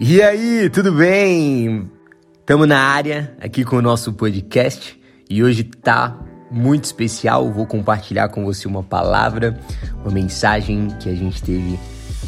E 0.00 0.22
aí, 0.22 0.70
tudo 0.70 0.90
bem? 0.92 1.90
Estamos 2.40 2.66
na 2.66 2.80
área 2.80 3.36
aqui 3.40 3.64
com 3.64 3.76
o 3.76 3.82
nosso 3.82 4.12
podcast 4.12 4.98
e 5.28 5.44
hoje 5.44 5.64
tá 5.64 6.18
muito 6.50 6.84
especial. 6.84 7.52
Vou 7.52 7.66
compartilhar 7.66 8.28
com 8.30 8.44
você 8.44 8.66
uma 8.66 8.82
palavra, 8.82 9.58
uma 10.02 10.10
mensagem 10.10 10.88
que 10.98 11.08
a 11.08 11.14
gente 11.14 11.42
teve 11.42 11.78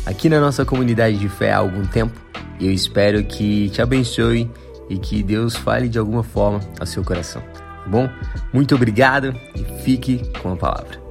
aqui 0.06 0.29
na 0.29 0.40
nossa 0.40 0.64
comunidade 0.64 1.19
de 1.19 1.29
fé 1.29 1.53
há 1.53 1.58
algum 1.58 1.87
tempo. 1.87 2.21
E 2.61 2.66
eu 2.66 2.72
espero 2.72 3.24
que 3.24 3.71
te 3.71 3.83
abençoe 3.83 4.49
e 4.88 4.99
que 4.99 5.22
Deus 5.22 5.56
fale 5.56 5.88
de 5.88 5.99
alguma 5.99 6.22
forma 6.22 6.60
ao 6.78 6.87
seu 6.87 7.03
coração. 7.03 7.42
Tá 7.42 7.88
bom? 7.88 8.08
Muito 8.53 8.74
obrigado 8.74 9.35
e 9.56 9.83
fique 9.83 10.22
com 10.40 10.53
a 10.53 10.56
palavra. 10.56 11.03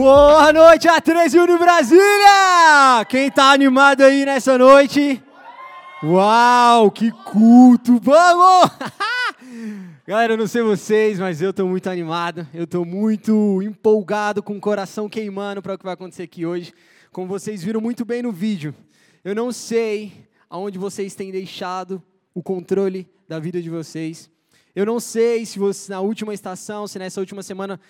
Boa 0.00 0.52
noite, 0.52 0.86
A13 0.86 1.42
Uni 1.42 1.58
Brasília! 1.58 3.04
Quem 3.08 3.28
tá 3.32 3.50
animado 3.50 4.02
aí 4.02 4.24
nessa 4.24 4.56
noite? 4.56 5.20
Uau, 6.04 6.88
que 6.88 7.10
culto! 7.10 7.98
Vamos! 8.00 8.70
Galera, 10.06 10.34
eu 10.34 10.36
não 10.36 10.46
sei 10.46 10.62
vocês, 10.62 11.18
mas 11.18 11.42
eu 11.42 11.52
tô 11.52 11.66
muito 11.66 11.90
animado. 11.90 12.46
Eu 12.54 12.64
tô 12.64 12.84
muito 12.84 13.60
empolgado, 13.60 14.40
com 14.40 14.56
o 14.56 14.60
coração 14.60 15.08
queimando 15.08 15.60
para 15.60 15.74
o 15.74 15.78
que 15.78 15.84
vai 15.84 15.94
acontecer 15.94 16.22
aqui 16.22 16.46
hoje. 16.46 16.72
Como 17.10 17.26
vocês 17.26 17.64
viram 17.64 17.80
muito 17.80 18.04
bem 18.04 18.22
no 18.22 18.30
vídeo, 18.30 18.72
eu 19.24 19.34
não 19.34 19.50
sei 19.50 20.28
aonde 20.48 20.78
vocês 20.78 21.16
têm 21.16 21.32
deixado 21.32 22.00
o 22.32 22.40
controle 22.40 23.10
da 23.28 23.40
vida 23.40 23.60
de 23.60 23.68
vocês. 23.68 24.30
Eu 24.76 24.86
não 24.86 25.00
sei 25.00 25.44
se 25.44 25.58
você, 25.58 25.90
na 25.90 25.98
última 25.98 26.32
estação, 26.32 26.86
se 26.86 27.00
nessa 27.00 27.18
última 27.18 27.42
semana, 27.42 27.80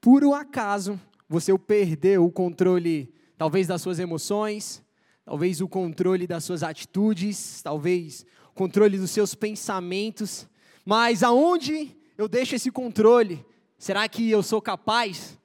por 0.00 0.24
um 0.24 0.32
acaso, 0.32 0.98
você 1.28 1.56
perdeu 1.58 2.24
o 2.24 2.32
controle, 2.32 3.12
talvez, 3.36 3.66
das 3.66 3.82
suas 3.82 3.98
emoções, 3.98 4.82
talvez 5.24 5.60
o 5.60 5.68
controle 5.68 6.26
das 6.26 6.44
suas 6.44 6.62
atitudes, 6.62 7.60
talvez 7.62 8.24
o 8.50 8.54
controle 8.54 8.96
dos 8.96 9.10
seus 9.10 9.34
pensamentos. 9.34 10.48
Mas 10.84 11.22
aonde 11.22 11.94
eu 12.16 12.26
deixo 12.26 12.54
esse 12.54 12.70
controle? 12.70 13.44
Será 13.76 14.08
que 14.08 14.30
eu 14.30 14.42
sou 14.42 14.62
capaz 14.62 15.38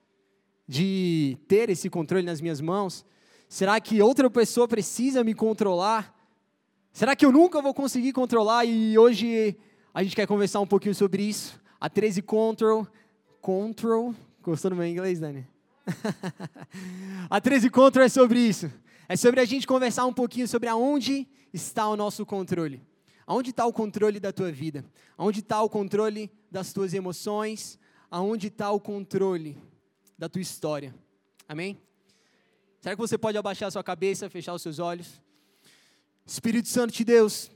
de 0.66 1.38
ter 1.48 1.70
esse 1.70 1.90
controle 1.90 2.26
nas 2.26 2.40
minhas 2.40 2.62
mãos? 2.62 3.06
Será 3.50 3.80
que 3.80 4.02
outra 4.02 4.30
pessoa 4.30 4.68
precisa 4.68 5.24
me 5.24 5.34
controlar? 5.34 6.16
Será 6.94 7.16
que 7.16 7.26
eu 7.26 7.32
nunca 7.32 7.62
vou 7.62 7.74
conseguir 7.74 8.14
controlar? 8.14 8.66
E 8.66 8.98
hoje 8.98 9.58
a 9.94 10.02
gente 10.02 10.16
quer 10.16 10.26
conversar 10.26 10.62
um 10.62 10.68
pouquinho 10.68 10.96
sobre 10.96 11.24
isso. 11.24 11.62
A 11.80 11.90
13 11.90 12.22
Control. 12.22 12.88
Control. 13.42 14.16
Gostou 14.42 14.72
do 14.72 14.78
meu 14.78 14.88
inglês, 14.88 15.20
Dani? 15.20 15.53
a 17.30 17.42
13 17.42 17.70
Control 17.70 18.06
é 18.06 18.10
sobre 18.10 18.40
isso. 18.40 18.72
É 19.08 19.16
sobre 19.16 19.40
a 19.40 19.46
gente 19.46 19.68
conversar 19.68 20.06
um 20.06 20.14
pouquinho 20.14 20.48
sobre 20.48 20.70
aonde 20.70 21.28
está 21.54 21.88
o 21.88 21.96
nosso 21.96 22.26
controle. 22.26 22.82
Aonde 23.26 23.52
está 23.52 23.66
o 23.66 23.74
controle 23.74 24.20
da 24.20 24.32
tua 24.32 24.52
vida? 24.52 24.86
Aonde 25.18 25.40
está 25.40 25.62
o 25.62 25.70
controle 25.70 26.32
das 26.50 26.74
tuas 26.74 26.94
emoções? 26.94 27.80
Aonde 28.10 28.48
está 28.48 28.72
o 28.72 28.80
controle 28.80 29.58
da 30.18 30.28
tua 30.28 30.42
história? 30.42 30.94
Amém? 31.48 31.78
Será 32.82 32.96
que 32.96 33.02
você 33.02 33.18
pode 33.18 33.38
abaixar 33.38 33.68
a 33.68 33.72
sua 33.72 33.84
cabeça, 33.84 34.30
fechar 34.30 34.54
os 34.54 34.62
seus 34.62 34.80
olhos? 34.80 35.22
Espírito 36.26 36.68
Santo 36.68 36.94
de 36.94 37.04
Deus, 37.04 37.50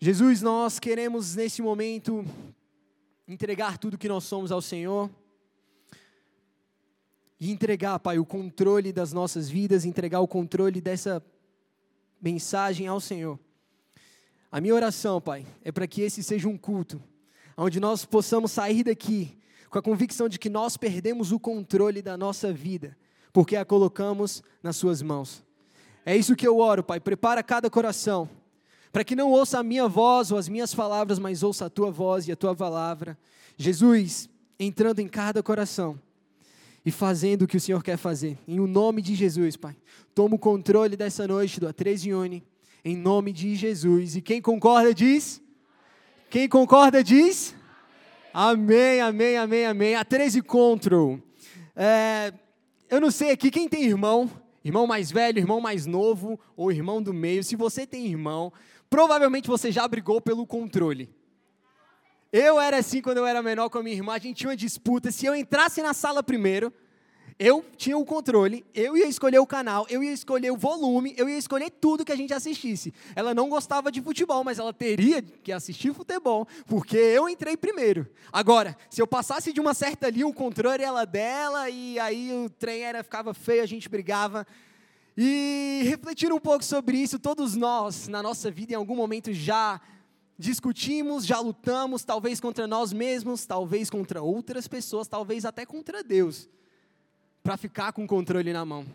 Jesus, 0.00 0.42
nós 0.42 0.78
queremos 0.78 1.34
nesse 1.34 1.62
momento 1.62 2.24
entregar 3.26 3.78
tudo 3.78 3.96
que 3.96 4.08
nós 4.08 4.24
somos 4.24 4.52
ao 4.52 4.60
Senhor 4.60 5.10
e 7.44 7.50
entregar, 7.50 7.98
Pai, 7.98 8.18
o 8.18 8.24
controle 8.24 8.90
das 8.90 9.12
nossas 9.12 9.50
vidas, 9.50 9.84
entregar 9.84 10.20
o 10.20 10.26
controle 10.26 10.80
dessa 10.80 11.22
mensagem 12.18 12.86
ao 12.86 12.98
Senhor. 12.98 13.38
A 14.50 14.62
minha 14.62 14.74
oração, 14.74 15.20
Pai, 15.20 15.44
é 15.62 15.70
para 15.70 15.86
que 15.86 16.00
esse 16.00 16.22
seja 16.22 16.48
um 16.48 16.56
culto, 16.56 17.02
onde 17.54 17.78
nós 17.78 18.06
possamos 18.06 18.50
sair 18.50 18.82
daqui 18.82 19.36
com 19.68 19.78
a 19.78 19.82
convicção 19.82 20.26
de 20.26 20.38
que 20.38 20.48
nós 20.48 20.78
perdemos 20.78 21.32
o 21.32 21.38
controle 21.38 22.00
da 22.00 22.16
nossa 22.16 22.50
vida, 22.50 22.96
porque 23.30 23.56
a 23.56 23.64
colocamos 23.64 24.42
nas 24.62 24.76
Suas 24.76 25.02
mãos. 25.02 25.44
É 26.06 26.16
isso 26.16 26.34
que 26.34 26.48
eu 26.48 26.58
oro, 26.58 26.82
Pai. 26.82 26.98
Prepara 26.98 27.42
cada 27.42 27.68
coração, 27.68 28.26
para 28.90 29.04
que 29.04 29.14
não 29.14 29.30
ouça 29.30 29.58
a 29.58 29.62
minha 29.62 29.86
voz 29.86 30.32
ou 30.32 30.38
as 30.38 30.48
minhas 30.48 30.74
palavras, 30.74 31.18
mas 31.18 31.42
ouça 31.42 31.66
a 31.66 31.70
Tua 31.70 31.90
voz 31.90 32.26
e 32.26 32.32
a 32.32 32.36
Tua 32.36 32.56
palavra. 32.56 33.18
Jesus, 33.58 34.30
entrando 34.58 35.00
em 35.00 35.08
cada 35.08 35.42
coração 35.42 36.00
e 36.84 36.90
fazendo 36.90 37.42
o 37.42 37.46
que 37.46 37.56
o 37.56 37.60
Senhor 37.60 37.82
quer 37.82 37.96
fazer. 37.96 38.38
Em 38.46 38.60
o 38.60 38.66
nome 38.66 39.00
de 39.00 39.14
Jesus, 39.14 39.56
Pai. 39.56 39.74
Toma 40.14 40.36
o 40.36 40.38
controle 40.38 40.96
dessa 40.96 41.26
noite 41.26 41.58
do 41.58 41.66
A13 41.66 42.14
Uni, 42.14 42.44
em 42.84 42.96
nome 42.96 43.32
de 43.32 43.54
Jesus. 43.54 44.16
E 44.16 44.20
quem 44.20 44.42
concorda 44.42 44.92
diz? 44.92 45.40
Quem 46.28 46.48
concorda 46.48 47.02
diz? 47.02 47.54
Amém, 48.32 49.00
amém, 49.00 49.36
amém, 49.36 49.64
amém. 49.64 49.94
A13 49.94 50.42
Control. 50.42 51.20
É, 51.74 52.32
eu 52.90 53.00
não 53.00 53.10
sei 53.10 53.30
aqui 53.30 53.50
quem 53.50 53.68
tem 53.68 53.84
irmão, 53.84 54.30
irmão 54.64 54.86
mais 54.86 55.10
velho, 55.10 55.38
irmão 55.38 55.60
mais 55.60 55.86
novo 55.86 56.38
ou 56.56 56.70
irmão 56.70 57.02
do 57.02 57.14
meio. 57.14 57.42
Se 57.42 57.56
você 57.56 57.86
tem 57.86 58.06
irmão, 58.06 58.52
provavelmente 58.90 59.48
você 59.48 59.72
já 59.72 59.86
brigou 59.88 60.20
pelo 60.20 60.46
controle. 60.46 61.08
Eu 62.36 62.60
era 62.60 62.78
assim 62.78 63.00
quando 63.00 63.18
eu 63.18 63.26
era 63.26 63.40
menor 63.40 63.68
com 63.70 63.78
a 63.78 63.82
minha 63.84 63.94
irmã, 63.94 64.12
a 64.12 64.18
gente 64.18 64.38
tinha 64.38 64.50
uma 64.50 64.56
disputa. 64.56 65.12
Se 65.12 65.24
eu 65.24 65.36
entrasse 65.36 65.80
na 65.80 65.94
sala 65.94 66.20
primeiro, 66.20 66.72
eu 67.38 67.64
tinha 67.76 67.96
o 67.96 68.04
controle, 68.04 68.66
eu 68.74 68.96
ia 68.96 69.06
escolher 69.06 69.38
o 69.38 69.46
canal, 69.46 69.86
eu 69.88 70.02
ia 70.02 70.12
escolher 70.12 70.50
o 70.50 70.56
volume, 70.56 71.14
eu 71.16 71.28
ia 71.28 71.38
escolher 71.38 71.70
tudo 71.70 72.04
que 72.04 72.10
a 72.10 72.16
gente 72.16 72.34
assistisse. 72.34 72.92
Ela 73.14 73.32
não 73.32 73.48
gostava 73.48 73.92
de 73.92 74.02
futebol, 74.02 74.42
mas 74.42 74.58
ela 74.58 74.72
teria 74.72 75.22
que 75.22 75.52
assistir 75.52 75.94
futebol, 75.94 76.44
porque 76.66 76.96
eu 76.96 77.28
entrei 77.28 77.56
primeiro. 77.56 78.04
Agora, 78.32 78.76
se 78.90 79.00
eu 79.00 79.06
passasse 79.06 79.52
de 79.52 79.60
uma 79.60 79.72
certa 79.72 80.10
linha, 80.10 80.26
o 80.26 80.34
controle 80.34 80.82
era 80.82 81.04
dela, 81.04 81.70
e 81.70 82.00
aí 82.00 82.32
o 82.32 82.50
trem 82.50 82.82
era, 82.82 83.04
ficava 83.04 83.32
feio, 83.32 83.62
a 83.62 83.66
gente 83.66 83.88
brigava. 83.88 84.44
E 85.16 85.82
refletindo 85.84 86.34
um 86.34 86.40
pouco 86.40 86.64
sobre 86.64 86.96
isso, 86.96 87.16
todos 87.16 87.54
nós, 87.54 88.08
na 88.08 88.20
nossa 88.20 88.50
vida, 88.50 88.72
em 88.72 88.76
algum 88.76 88.96
momento 88.96 89.32
já 89.32 89.80
discutimos, 90.38 91.24
já 91.24 91.38
lutamos, 91.38 92.04
talvez 92.04 92.40
contra 92.40 92.66
nós 92.66 92.92
mesmos, 92.92 93.46
talvez 93.46 93.88
contra 93.88 94.22
outras 94.22 94.66
pessoas, 94.66 95.08
talvez 95.08 95.44
até 95.44 95.64
contra 95.64 96.02
Deus, 96.02 96.48
para 97.42 97.56
ficar 97.56 97.92
com 97.92 98.04
o 98.04 98.08
controle 98.08 98.52
na 98.52 98.64
mão. 98.64 98.86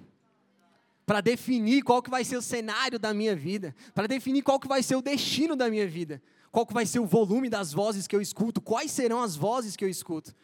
Para 1.06 1.22
definir 1.22 1.82
qual 1.82 2.02
que 2.04 2.10
vai 2.10 2.24
ser 2.24 2.38
o 2.38 2.42
cenário 2.42 3.00
da 3.00 3.14
minha 3.14 3.36
vida, 3.36 3.76
para 3.94 4.08
definir 4.08 4.44
qual 4.44 4.60
que 4.60 4.68
vai 4.68 4.84
ser 4.84 4.96
o 4.96 5.02
destino 5.02 5.56
da 5.56 5.70
minha 5.70 5.88
vida, 5.88 6.22
qual 6.52 6.66
que 6.66 6.74
vai 6.74 6.86
ser 6.86 7.00
o 7.00 7.06
volume 7.06 7.50
das 7.50 7.74
vozes 7.74 8.08
que 8.08 8.16
eu 8.16 8.22
escuto, 8.22 8.62
quais 8.62 8.92
serão 8.92 9.22
as 9.22 9.36
vozes 9.36 9.76
que 9.76 9.84
eu 9.84 9.90
escuto. 9.90 10.36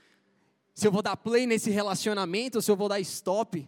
Se 0.73 0.87
eu 0.87 0.91
vou 0.91 1.01
dar 1.01 1.15
play 1.15 1.45
nesse 1.47 1.69
relacionamento 1.69 2.57
ou 2.57 2.61
se 2.61 2.69
eu 2.69 2.75
vou 2.75 2.89
dar 2.89 2.99
stop. 2.99 3.67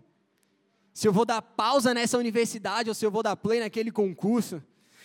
Se 0.94 1.08
eu 1.08 1.14
vou 1.14 1.26
dar 1.26 1.42
pausa 1.42 1.94
nessa 1.94 2.18
universidade 2.18 2.90
ou 2.90 2.96
se 2.96 3.06
eu 3.06 3.12
vou 3.12 3.24
dar 3.24 3.36
play 3.36 3.60
naquele 3.60 3.92
concurso. 3.92 4.62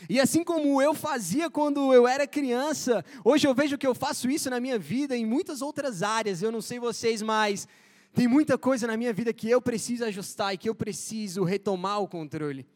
E 0.09 0.21
assim 0.21 0.43
como 0.43 0.81
eu 0.83 0.95
fazia 0.95 1.51
quando 1.51 1.93
eu 1.93 2.07
era 2.07 2.27
criança, 2.27 3.05
hoje 3.25 3.47
eu 3.47 3.55
vejo 3.55 3.79
que 3.79 3.87
eu 3.87 3.95
faço 3.95 4.31
isso 4.31 4.51
na 4.51 4.61
minha 4.61 4.79
vida 4.79 5.17
em 5.17 5.25
muitas 5.25 5.63
outras 5.63 6.03
áreas. 6.03 6.43
Eu 6.43 6.51
não 6.51 6.61
sei 6.61 6.79
vocês, 6.79 7.23
mas 7.23 7.69
tem 8.13 8.27
muita 8.27 8.59
coisa 8.59 8.87
na 8.87 8.97
minha 8.97 9.13
vida 9.13 9.33
que 9.33 9.49
eu 9.49 9.61
preciso 9.61 10.05
ajustar 10.05 10.55
e 10.55 10.59
que 10.59 10.69
eu 10.69 10.75
preciso 10.75 11.45
retomar 11.45 12.01
o 12.01 12.09
controle. 12.09 12.67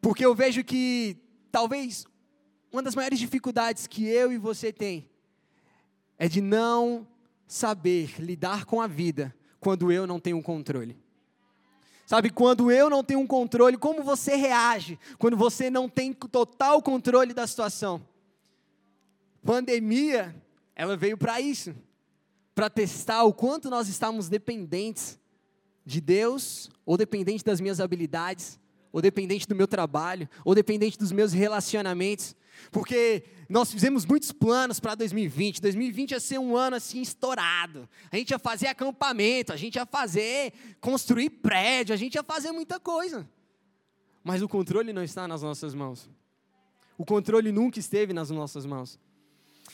Porque 0.00 0.24
eu 0.24 0.34
vejo 0.34 0.62
que 0.62 1.16
talvez 1.50 2.06
uma 2.70 2.82
das 2.82 2.94
maiores 2.94 3.18
dificuldades 3.18 3.86
que 3.86 4.06
eu 4.06 4.32
e 4.32 4.38
você 4.38 4.72
tem 4.72 5.08
é 6.18 6.28
de 6.28 6.40
não 6.40 7.06
saber 7.46 8.20
lidar 8.20 8.64
com 8.64 8.80
a 8.80 8.86
vida 8.86 9.34
quando 9.58 9.90
eu 9.90 10.06
não 10.06 10.20
tenho 10.20 10.42
controle. 10.42 10.96
Sabe, 12.06 12.30
quando 12.30 12.70
eu 12.70 12.88
não 12.88 13.02
tenho 13.02 13.18
um 13.18 13.26
controle, 13.26 13.76
como 13.76 14.04
você 14.04 14.36
reage 14.36 14.96
quando 15.18 15.36
você 15.36 15.68
não 15.68 15.88
tem 15.88 16.12
total 16.12 16.80
controle 16.80 17.34
da 17.34 17.44
situação? 17.48 18.00
Pandemia, 19.44 20.34
ela 20.76 20.96
veio 20.96 21.18
para 21.18 21.40
isso, 21.40 21.74
para 22.54 22.70
testar 22.70 23.24
o 23.24 23.34
quanto 23.34 23.68
nós 23.68 23.88
estamos 23.88 24.28
dependentes 24.28 25.18
de 25.84 26.00
Deus, 26.00 26.70
ou 26.84 26.96
dependente 26.96 27.44
das 27.44 27.60
minhas 27.60 27.80
habilidades, 27.80 28.58
ou 28.92 29.02
dependente 29.02 29.46
do 29.48 29.54
meu 29.56 29.66
trabalho, 29.66 30.28
ou 30.44 30.54
dependente 30.54 30.96
dos 30.96 31.10
meus 31.10 31.32
relacionamentos. 31.32 32.36
Porque 32.70 33.24
nós 33.48 33.70
fizemos 33.70 34.04
muitos 34.04 34.32
planos 34.32 34.80
para 34.80 34.94
2020. 34.94 35.60
2020 35.60 36.10
ia 36.12 36.20
ser 36.20 36.38
um 36.38 36.56
ano 36.56 36.76
assim 36.76 37.00
estourado. 37.00 37.88
A 38.10 38.16
gente 38.16 38.30
ia 38.30 38.38
fazer 38.38 38.66
acampamento, 38.68 39.52
a 39.52 39.56
gente 39.56 39.76
ia 39.76 39.86
fazer 39.86 40.52
construir 40.80 41.30
prédio, 41.30 41.94
a 41.94 41.96
gente 41.96 42.14
ia 42.14 42.22
fazer 42.22 42.52
muita 42.52 42.80
coisa. 42.80 43.28
Mas 44.22 44.42
o 44.42 44.48
controle 44.48 44.92
não 44.92 45.02
está 45.02 45.28
nas 45.28 45.42
nossas 45.42 45.74
mãos. 45.74 46.10
O 46.98 47.04
controle 47.04 47.52
nunca 47.52 47.78
esteve 47.78 48.12
nas 48.12 48.30
nossas 48.30 48.66
mãos. 48.66 48.98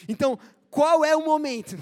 Então, 0.08 0.38
qual 0.70 1.04
é 1.04 1.16
o 1.16 1.24
momento? 1.24 1.78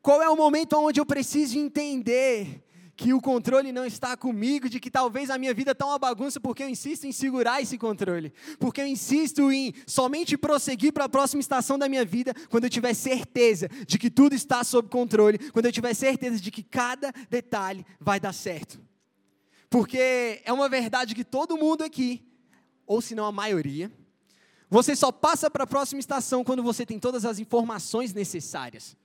Qual 0.00 0.22
é 0.22 0.28
o 0.28 0.36
momento 0.36 0.74
onde 0.78 1.00
eu 1.00 1.06
preciso 1.06 1.58
entender 1.58 2.62
que 2.96 3.12
o 3.12 3.20
controle 3.20 3.72
não 3.72 3.84
está 3.84 4.16
comigo, 4.16 4.68
de 4.68 4.80
que 4.80 4.90
talvez 4.90 5.28
a 5.28 5.36
minha 5.36 5.52
vida 5.52 5.72
está 5.72 5.84
uma 5.84 5.98
bagunça 5.98 6.40
porque 6.40 6.62
eu 6.62 6.68
insisto 6.68 7.04
em 7.04 7.12
segurar 7.12 7.60
esse 7.60 7.76
controle, 7.76 8.32
porque 8.58 8.80
eu 8.80 8.86
insisto 8.86 9.52
em 9.52 9.74
somente 9.86 10.36
prosseguir 10.38 10.92
para 10.92 11.04
a 11.04 11.08
próxima 11.08 11.40
estação 11.40 11.78
da 11.78 11.88
minha 11.88 12.04
vida 12.04 12.32
quando 12.48 12.64
eu 12.64 12.70
tiver 12.70 12.94
certeza 12.94 13.68
de 13.86 13.98
que 13.98 14.10
tudo 14.10 14.34
está 14.34 14.64
sob 14.64 14.88
controle, 14.88 15.38
quando 15.50 15.66
eu 15.66 15.72
tiver 15.72 15.92
certeza 15.92 16.40
de 16.40 16.50
que 16.50 16.62
cada 16.62 17.12
detalhe 17.28 17.84
vai 18.00 18.18
dar 18.18 18.32
certo. 18.32 18.80
Porque 19.68 20.40
é 20.44 20.52
uma 20.52 20.68
verdade 20.68 21.14
que 21.14 21.24
todo 21.24 21.58
mundo 21.58 21.82
aqui, 21.82 22.24
ou 22.86 23.02
se 23.02 23.14
não 23.14 23.26
a 23.26 23.32
maioria, 23.32 23.92
você 24.70 24.96
só 24.96 25.12
passa 25.12 25.50
para 25.50 25.64
a 25.64 25.66
próxima 25.66 26.00
estação 26.00 26.42
quando 26.42 26.62
você 26.62 26.86
tem 26.86 26.98
todas 26.98 27.26
as 27.26 27.38
informações 27.38 28.14
necessárias. 28.14 28.96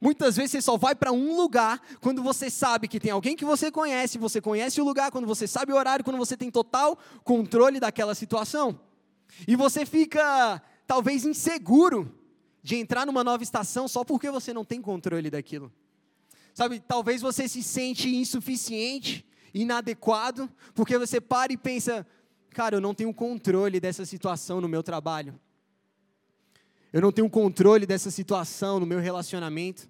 Muitas 0.00 0.36
vezes 0.36 0.52
você 0.52 0.62
só 0.62 0.76
vai 0.76 0.94
para 0.94 1.12
um 1.12 1.36
lugar 1.36 1.80
quando 2.00 2.22
você 2.22 2.48
sabe 2.48 2.86
que 2.86 3.00
tem 3.00 3.10
alguém 3.10 3.34
que 3.34 3.44
você 3.44 3.70
conhece, 3.70 4.16
você 4.16 4.40
conhece 4.40 4.80
o 4.80 4.84
lugar, 4.84 5.10
quando 5.10 5.26
você 5.26 5.46
sabe 5.46 5.72
o 5.72 5.76
horário, 5.76 6.04
quando 6.04 6.16
você 6.18 6.36
tem 6.36 6.50
total 6.50 6.96
controle 7.24 7.80
daquela 7.80 8.14
situação. 8.14 8.78
E 9.46 9.56
você 9.56 9.84
fica 9.84 10.62
talvez 10.86 11.24
inseguro 11.24 12.14
de 12.62 12.76
entrar 12.76 13.06
numa 13.06 13.24
nova 13.24 13.42
estação 13.42 13.88
só 13.88 14.04
porque 14.04 14.30
você 14.30 14.52
não 14.52 14.64
tem 14.64 14.80
controle 14.80 15.30
daquilo. 15.30 15.72
Sabe, 16.54 16.80
talvez 16.80 17.20
você 17.20 17.48
se 17.48 17.62
sente 17.62 18.14
insuficiente, 18.14 19.24
inadequado, 19.52 20.48
porque 20.74 20.96
você 20.96 21.20
para 21.20 21.52
e 21.52 21.56
pensa, 21.56 22.06
cara, 22.50 22.76
eu 22.76 22.80
não 22.80 22.94
tenho 22.94 23.12
controle 23.12 23.80
dessa 23.80 24.04
situação 24.04 24.60
no 24.60 24.68
meu 24.68 24.82
trabalho. 24.82 25.38
Eu 26.92 27.02
não 27.02 27.12
tenho 27.12 27.28
controle 27.28 27.86
dessa 27.86 28.10
situação 28.10 28.80
no 28.80 28.86
meu 28.86 28.98
relacionamento. 28.98 29.88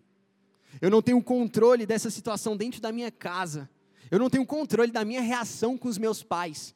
Eu 0.81 0.91
não 0.91 1.01
tenho 1.01 1.23
controle 1.23 1.87
dessa 1.87 2.11
situação 2.11 2.57
dentro 2.57 2.81
da 2.81 2.93
minha 2.93 3.11
casa. 3.11 3.69
Eu 4.11 4.19
não 4.19 4.29
tenho 4.29 4.45
controle 4.45 4.91
da 4.91 5.05
minha 5.05 5.21
reação 5.21 5.77
com 5.77 5.89
os 5.89 5.99
meus 5.99 6.23
pais. 6.23 6.75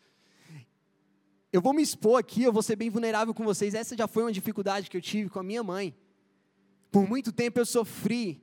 Eu 1.52 1.60
vou 1.60 1.74
me 1.74 1.82
expor 1.82 2.18
aqui, 2.18 2.42
eu 2.42 2.52
vou 2.52 2.62
ser 2.62 2.76
bem 2.76 2.88
vulnerável 2.88 3.34
com 3.34 3.44
vocês. 3.44 3.74
Essa 3.74 3.96
já 3.96 4.06
foi 4.06 4.22
uma 4.22 4.32
dificuldade 4.32 4.88
que 4.88 4.96
eu 4.96 5.02
tive 5.02 5.28
com 5.28 5.38
a 5.38 5.42
minha 5.42 5.62
mãe. 5.62 5.94
Por 6.90 7.08
muito 7.08 7.32
tempo 7.32 7.58
eu 7.58 7.66
sofri, 7.66 8.42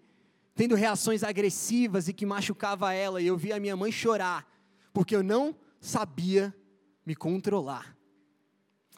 tendo 0.55 0.75
reações 0.75 1.23
agressivas 1.23 2.07
e 2.07 2.13
que 2.13 2.25
machucava 2.25 2.93
ela, 2.93 3.21
e 3.21 3.27
eu 3.27 3.37
via 3.37 3.55
a 3.55 3.59
minha 3.59 3.75
mãe 3.75 3.91
chorar, 3.91 4.47
porque 4.93 5.15
eu 5.15 5.23
não 5.23 5.55
sabia 5.79 6.53
me 7.05 7.15
controlar. 7.15 7.98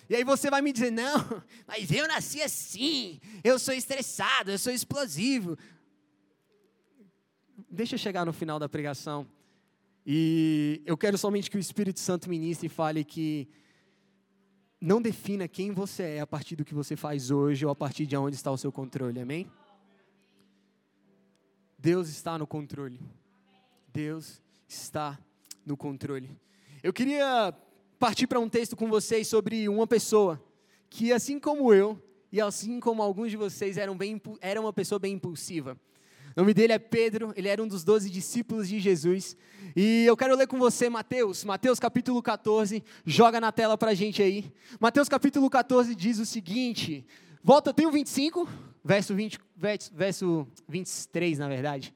E 0.10 0.16
aí 0.16 0.24
você 0.24 0.50
vai 0.50 0.62
me 0.62 0.72
dizer: 0.72 0.92
não, 0.92 1.44
mas 1.68 1.92
eu 1.92 2.08
nasci 2.08 2.42
assim, 2.42 3.20
eu 3.44 3.58
sou 3.58 3.74
estressado, 3.74 4.52
eu 4.52 4.60
sou 4.60 4.74
explosivo. 4.74 5.58
Deixa 7.70 7.96
eu 7.96 8.00
chegar 8.00 8.26
no 8.26 8.34
final 8.34 8.60
da 8.60 8.68
pregação. 8.68 9.28
E 10.06 10.82
eu 10.86 10.98
quero 10.98 11.18
somente 11.18 11.50
que 11.50 11.58
o 11.58 11.60
Espírito 11.60 12.00
Santo 12.00 12.30
ministre 12.30 12.68
e 12.68 12.70
fale 12.70 13.04
que 13.04 13.48
não 14.80 15.02
defina 15.02 15.48
quem 15.48 15.72
você 15.72 16.04
é 16.04 16.20
a 16.22 16.28
partir 16.28 16.56
do 16.56 16.66
que 16.66 16.74
você 16.74 16.96
faz 16.96 17.30
hoje 17.30 17.66
ou 17.66 17.72
a 17.72 17.76
partir 17.76 18.08
de 18.08 18.18
onde 18.18 18.36
está 18.36 18.52
o 18.52 18.58
seu 18.58 18.72
controle, 18.72 19.20
amém? 19.20 19.50
Deus 21.78 22.10
está 22.10 22.38
no 22.38 22.48
controle. 22.48 23.00
Deus 23.88 24.42
está 24.68 25.20
no 25.66 25.78
controle. 25.78 26.30
Eu 26.82 26.92
queria 26.92 27.54
partir 28.02 28.26
para 28.26 28.40
um 28.40 28.50
texto 28.50 28.76
com 28.76 28.90
vocês 28.90 29.28
sobre 29.28 29.70
uma 29.70 29.86
pessoa 29.86 30.44
que, 30.90 31.14
assim 31.14 31.40
como 31.40 31.72
eu, 31.72 32.02
e 32.32 32.42
assim 32.42 32.80
como 32.80 33.04
alguns 33.04 33.30
de 33.30 33.38
vocês, 33.38 33.78
eram 33.78 33.96
bem, 33.96 34.20
era 34.42 34.60
uma 34.60 34.74
pessoa 34.74 34.98
bem 34.98 35.14
impulsiva. 35.14 35.78
O 36.36 36.40
nome 36.42 36.52
dele 36.52 36.74
é 36.74 36.80
Pedro, 36.80 37.32
ele 37.36 37.48
era 37.48 37.62
um 37.62 37.68
dos 37.68 37.84
doze 37.84 38.10
discípulos 38.10 38.68
de 38.68 38.80
Jesus. 38.80 39.38
E 39.76 40.04
eu 40.08 40.18
quero 40.18 40.36
ler 40.36 40.48
com 40.48 40.58
você 40.58 40.90
Mateus, 40.90 41.44
Mateus 41.44 41.80
capítulo 41.80 42.24
14, 42.24 42.84
joga 43.06 43.40
na 43.40 43.52
tela 43.52 43.78
para 43.78 43.92
a 43.92 43.94
gente 43.94 44.24
aí. 44.24 44.52
Mateus 44.80 45.08
capítulo 45.08 45.48
14 45.48 45.94
diz 45.94 46.18
o 46.18 46.26
seguinte, 46.26 47.06
volta, 47.44 47.72
tem 47.72 47.86
o 47.86 47.92
25, 47.92 48.50
verso, 48.84 49.14
20, 49.14 49.40
verso 49.94 50.48
23 50.68 51.38
na 51.38 51.48
verdade. 51.48 51.94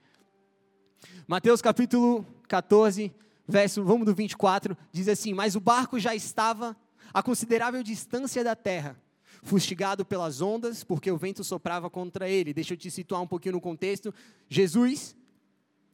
Mateus 1.27 1.63
capítulo 1.63 2.23
14, 2.47 3.11
verso, 3.47 3.83
vamos 3.83 4.05
do 4.05 4.13
24, 4.13 4.77
diz 4.91 5.07
assim: 5.07 5.33
Mas 5.33 5.55
o 5.55 5.59
barco 5.59 5.99
já 5.99 6.15
estava 6.15 6.75
a 7.13 7.21
considerável 7.23 7.81
distância 7.83 8.43
da 8.43 8.55
terra, 8.55 8.99
fustigado 9.43 10.05
pelas 10.05 10.41
ondas, 10.41 10.83
porque 10.83 11.09
o 11.11 11.17
vento 11.17 11.43
soprava 11.43 11.89
contra 11.89 12.27
ele. 12.29 12.53
Deixa 12.53 12.73
eu 12.73 12.77
te 12.77 12.89
situar 12.89 13.21
um 13.21 13.27
pouquinho 13.27 13.53
no 13.53 13.61
contexto. 13.61 14.13
Jesus 14.49 15.15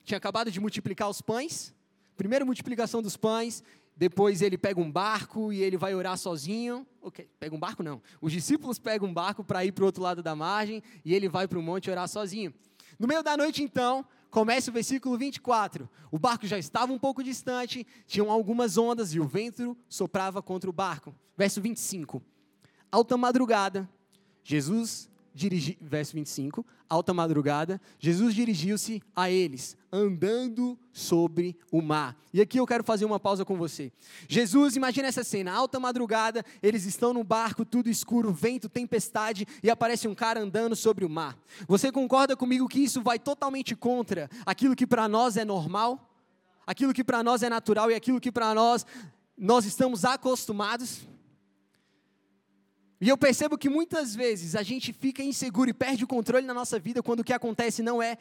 tinha 0.04 0.18
acabado 0.18 0.50
de 0.50 0.60
multiplicar 0.60 1.10
os 1.10 1.22
pães, 1.22 1.74
primeira 2.18 2.44
multiplicação 2.44 3.02
dos 3.02 3.18
pães, 3.18 3.64
depois 3.96 4.42
ele 4.42 4.58
pega 4.58 4.80
um 4.80 4.92
barco 4.92 5.54
e 5.54 5.62
ele 5.62 5.78
vai 5.78 5.94
orar 5.94 6.18
sozinho. 6.18 6.88
Ok, 7.02 7.30
pega 7.40 7.56
um 7.56 7.60
barco 7.60 7.84
não. 7.84 8.02
Os 8.20 8.32
discípulos 8.32 8.80
pegam 8.80 9.10
um 9.10 9.14
barco 9.14 9.44
para 9.44 9.64
ir 9.64 9.72
para 9.72 9.84
o 9.84 9.86
outro 9.86 10.02
lado 10.02 10.24
da 10.24 10.36
margem 10.36 10.82
e 11.06 11.14
ele 11.14 11.30
vai 11.30 11.48
para 11.48 11.60
o 11.60 11.62
monte 11.62 11.92
orar 11.92 12.08
sozinho. 12.08 12.54
No 12.98 13.08
meio 13.08 13.22
da 13.22 13.38
noite, 13.38 13.62
então, 13.62 14.06
começa 14.32 14.72
o 14.72 14.74
versículo 14.74 15.18
24. 15.18 15.88
O 16.10 16.18
barco 16.18 16.48
já 16.48 16.58
estava 16.58 16.92
um 16.92 16.98
pouco 16.98 17.24
distante, 17.24 17.86
tinham 18.08 18.32
algumas 18.32 18.78
ondas 18.78 19.14
e 19.14 19.20
o 19.20 19.28
vento 19.28 19.78
soprava 19.88 20.42
contra 20.42 20.70
o 20.70 20.74
barco. 20.74 21.14
Verso 21.38 21.62
25. 21.62 22.24
Alta 22.92 23.18
madrugada, 23.18 23.88
Jesus 24.44 25.11
dirigi, 25.34 25.78
verso 25.82 26.14
25, 26.14 26.66
alta 26.90 27.14
madrugada, 27.14 27.80
Jesus 28.00 28.36
dirigiu-se 28.36 29.02
a 29.16 29.30
eles, 29.30 29.78
andando 29.92 30.78
sobre 30.92 31.58
o 31.72 31.82
mar. 31.82 32.18
E 32.34 32.42
aqui 32.42 32.60
eu 32.60 32.68
quero 32.68 32.84
fazer 32.84 33.06
uma 33.06 33.20
pausa 33.20 33.46
com 33.46 33.58
você. 33.58 33.92
Jesus, 34.28 34.76
imagina 34.76 35.08
essa 35.08 35.24
cena, 35.24 35.54
alta 35.54 35.80
madrugada, 35.80 36.44
eles 36.62 36.86
estão 36.86 37.14
no 37.14 37.24
barco, 37.24 37.64
tudo 37.64 37.90
escuro, 37.90 38.32
vento, 38.32 38.68
tempestade, 38.68 39.48
e 39.64 39.70
aparece 39.70 40.08
um 40.08 40.16
cara 40.16 40.42
andando 40.42 40.76
sobre 40.76 41.06
o 41.06 41.10
mar. 41.10 41.38
Você 41.68 41.92
concorda 41.92 42.36
comigo 42.36 42.68
que 42.68 42.80
isso 42.80 43.02
vai 43.02 43.18
totalmente 43.18 43.76
contra 43.76 44.30
aquilo 44.46 44.76
que 44.76 44.88
para 44.88 45.08
nós 45.08 45.38
é 45.38 45.46
normal? 45.46 46.10
Aquilo 46.68 46.94
que 46.94 47.04
para 47.04 47.24
nós 47.24 47.42
é 47.44 47.50
natural 47.50 47.90
e 47.90 47.96
aquilo 47.96 48.20
que 48.20 48.32
para 48.32 48.54
nós 48.54 48.86
nós 49.38 49.66
estamos 49.66 50.06
acostumados? 50.06 51.08
E 53.02 53.10
eu 53.10 53.18
percebo 53.18 53.58
que 53.58 53.68
muitas 53.68 54.14
vezes 54.14 54.56
a 54.56 54.62
gente 54.62 54.94
fica 54.94 55.24
inseguro 55.24 55.72
e 55.72 55.74
perde 55.74 56.04
o 56.04 56.08
controle 56.08 56.46
na 56.46 56.54
nossa 56.54 56.78
vida 56.78 57.02
quando 57.02 57.22
o 57.22 57.24
que 57.24 57.34
acontece 57.34 57.82
não 57.82 58.02
é 58.02 58.16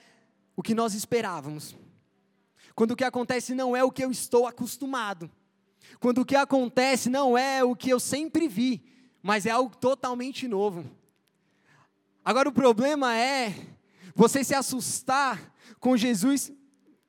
o 0.56 0.62
que 0.62 0.74
nós 0.74 0.94
esperávamos. 0.94 1.76
Quando 2.74 2.92
o 2.92 2.96
que 2.96 3.04
acontece 3.04 3.54
não 3.54 3.76
é 3.76 3.84
o 3.84 3.90
que 3.90 4.02
eu 4.02 4.10
estou 4.10 4.46
acostumado. 4.46 5.30
Quando 5.98 6.22
o 6.22 6.24
que 6.24 6.34
acontece 6.34 7.10
não 7.10 7.36
é 7.36 7.62
o 7.62 7.76
que 7.76 7.90
eu 7.90 8.00
sempre 8.00 8.48
vi, 8.48 8.82
mas 9.22 9.44
é 9.44 9.50
algo 9.50 9.76
totalmente 9.76 10.48
novo. 10.48 10.84
Agora 12.24 12.48
o 12.48 12.52
problema 12.52 13.14
é 13.14 13.54
você 14.14 14.44
se 14.44 14.54
assustar 14.54 15.52
com 15.78 15.96
Jesus 15.96 16.52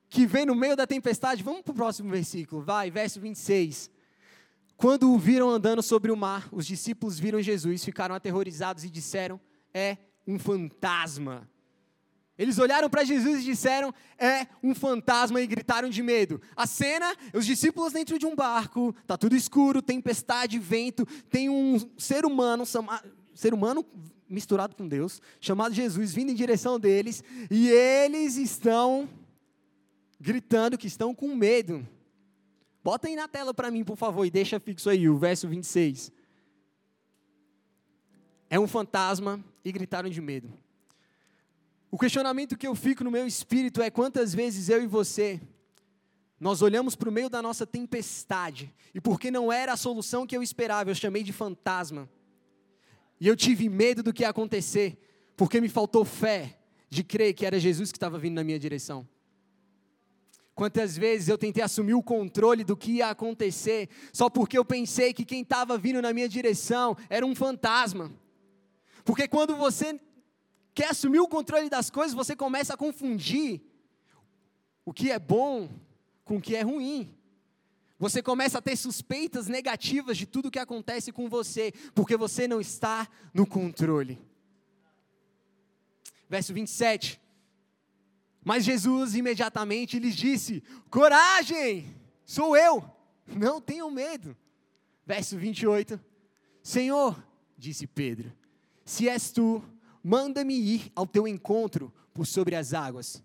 que 0.09 0.25
vem 0.25 0.45
no 0.45 0.55
meio 0.55 0.75
da 0.75 0.87
tempestade. 0.87 1.43
Vamos 1.43 1.61
para 1.61 1.71
o 1.71 1.75
próximo 1.75 2.09
versículo, 2.09 2.61
vai, 2.61 2.89
verso 2.89 3.21
26. 3.21 3.90
Quando 4.81 5.13
o 5.13 5.17
viram 5.19 5.47
andando 5.47 5.83
sobre 5.83 6.11
o 6.11 6.17
mar, 6.17 6.49
os 6.51 6.65
discípulos 6.65 7.19
viram 7.19 7.39
Jesus, 7.39 7.85
ficaram 7.85 8.15
aterrorizados 8.15 8.83
e 8.83 8.89
disseram: 8.89 9.39
É 9.71 9.95
um 10.25 10.39
fantasma. 10.39 11.47
Eles 12.35 12.57
olharam 12.57 12.89
para 12.89 13.03
Jesus 13.03 13.41
e 13.41 13.45
disseram: 13.45 13.93
É 14.17 14.47
um 14.63 14.73
fantasma 14.73 15.39
e 15.39 15.45
gritaram 15.45 15.87
de 15.87 16.01
medo. 16.01 16.41
A 16.55 16.65
cena: 16.65 17.15
os 17.31 17.45
discípulos 17.45 17.93
dentro 17.93 18.17
de 18.17 18.25
um 18.25 18.35
barco, 18.35 18.91
tá 19.05 19.15
tudo 19.15 19.35
escuro, 19.35 19.83
tempestade, 19.83 20.57
vento, 20.57 21.05
tem 21.29 21.47
um 21.47 21.77
ser 21.95 22.25
humano, 22.25 22.63
ser 23.35 23.53
humano 23.53 23.85
misturado 24.27 24.75
com 24.75 24.87
Deus, 24.87 25.21
chamado 25.39 25.75
Jesus, 25.75 26.11
vindo 26.11 26.31
em 26.31 26.35
direção 26.35 26.79
deles, 26.79 27.23
e 27.51 27.69
eles 27.69 28.35
estão 28.35 29.07
gritando 30.19 30.75
que 30.75 30.87
estão 30.87 31.13
com 31.13 31.35
medo. 31.35 31.87
Bota 32.83 33.07
aí 33.07 33.15
na 33.15 33.27
tela 33.27 33.53
para 33.53 33.69
mim, 33.69 33.83
por 33.83 33.95
favor, 33.95 34.25
e 34.25 34.31
deixa 34.31 34.59
fixo 34.59 34.89
aí 34.89 35.07
o 35.07 35.17
verso 35.17 35.47
26. 35.47 36.11
É 38.49 38.59
um 38.59 38.67
fantasma 38.67 39.43
e 39.63 39.71
gritaram 39.71 40.09
de 40.09 40.19
medo. 40.19 40.51
O 41.89 41.97
questionamento 41.97 42.57
que 42.57 42.67
eu 42.67 42.73
fico 42.73 43.03
no 43.03 43.11
meu 43.11 43.27
espírito 43.27 43.81
é 43.81 43.89
quantas 43.89 44.33
vezes 44.33 44.69
eu 44.69 44.81
e 44.81 44.87
você 44.87 45.39
nós 46.41 46.63
olhamos 46.63 46.95
para 46.95 47.07
o 47.07 47.11
meio 47.11 47.29
da 47.29 47.39
nossa 47.39 47.67
tempestade 47.67 48.73
e 48.95 48.99
porque 48.99 49.29
não 49.29 49.53
era 49.53 49.73
a 49.73 49.77
solução 49.77 50.25
que 50.25 50.35
eu 50.35 50.41
esperava, 50.41 50.89
eu 50.89 50.95
chamei 50.95 51.21
de 51.21 51.31
fantasma. 51.31 52.09
E 53.19 53.27
eu 53.27 53.35
tive 53.35 53.69
medo 53.69 54.01
do 54.01 54.11
que 54.11 54.23
ia 54.23 54.29
acontecer, 54.29 54.97
porque 55.37 55.61
me 55.61 55.69
faltou 55.69 56.03
fé 56.03 56.57
de 56.89 57.03
crer 57.03 57.35
que 57.35 57.45
era 57.45 57.59
Jesus 57.59 57.91
que 57.91 57.97
estava 57.97 58.17
vindo 58.17 58.33
na 58.33 58.43
minha 58.43 58.57
direção. 58.57 59.07
Quantas 60.61 60.95
vezes 60.95 61.27
eu 61.27 61.39
tentei 61.39 61.63
assumir 61.63 61.95
o 61.95 62.03
controle 62.03 62.63
do 62.63 62.77
que 62.77 62.91
ia 62.97 63.09
acontecer, 63.09 63.89
só 64.13 64.29
porque 64.29 64.55
eu 64.55 64.63
pensei 64.63 65.11
que 65.11 65.25
quem 65.25 65.41
estava 65.41 65.75
vindo 65.75 65.99
na 66.03 66.13
minha 66.13 66.29
direção 66.29 66.95
era 67.09 67.25
um 67.25 67.33
fantasma. 67.33 68.11
Porque 69.03 69.27
quando 69.27 69.55
você 69.55 69.99
quer 70.71 70.91
assumir 70.91 71.19
o 71.19 71.27
controle 71.27 71.67
das 71.67 71.89
coisas, 71.89 72.13
você 72.13 72.35
começa 72.35 72.75
a 72.75 72.77
confundir 72.77 73.59
o 74.85 74.93
que 74.93 75.09
é 75.09 75.17
bom 75.17 75.67
com 76.23 76.37
o 76.37 76.41
que 76.41 76.55
é 76.55 76.61
ruim. 76.61 77.11
Você 77.97 78.21
começa 78.21 78.59
a 78.59 78.61
ter 78.61 78.75
suspeitas 78.75 79.47
negativas 79.47 80.15
de 80.15 80.27
tudo 80.27 80.51
que 80.51 80.59
acontece 80.59 81.11
com 81.11 81.27
você, 81.27 81.73
porque 81.95 82.15
você 82.15 82.47
não 82.47 82.61
está 82.61 83.09
no 83.33 83.47
controle. 83.47 84.19
Verso 86.29 86.53
27. 86.53 87.19
Mas 88.43 88.63
Jesus 88.63 89.15
imediatamente 89.15 89.99
lhes 89.99 90.15
disse: 90.15 90.63
Coragem, 90.89 91.95
sou 92.25 92.55
eu, 92.55 92.83
não 93.27 93.61
tenham 93.61 93.91
medo. 93.91 94.35
Verso 95.05 95.37
28. 95.37 95.99
Senhor, 96.63 97.23
disse 97.57 97.87
Pedro, 97.87 98.31
se 98.85 99.07
és 99.09 99.31
tu, 99.31 99.63
manda-me 100.03 100.53
ir 100.55 100.91
ao 100.95 101.07
teu 101.07 101.27
encontro 101.27 101.93
por 102.13 102.25
sobre 102.25 102.55
as 102.55 102.73
águas. 102.73 103.23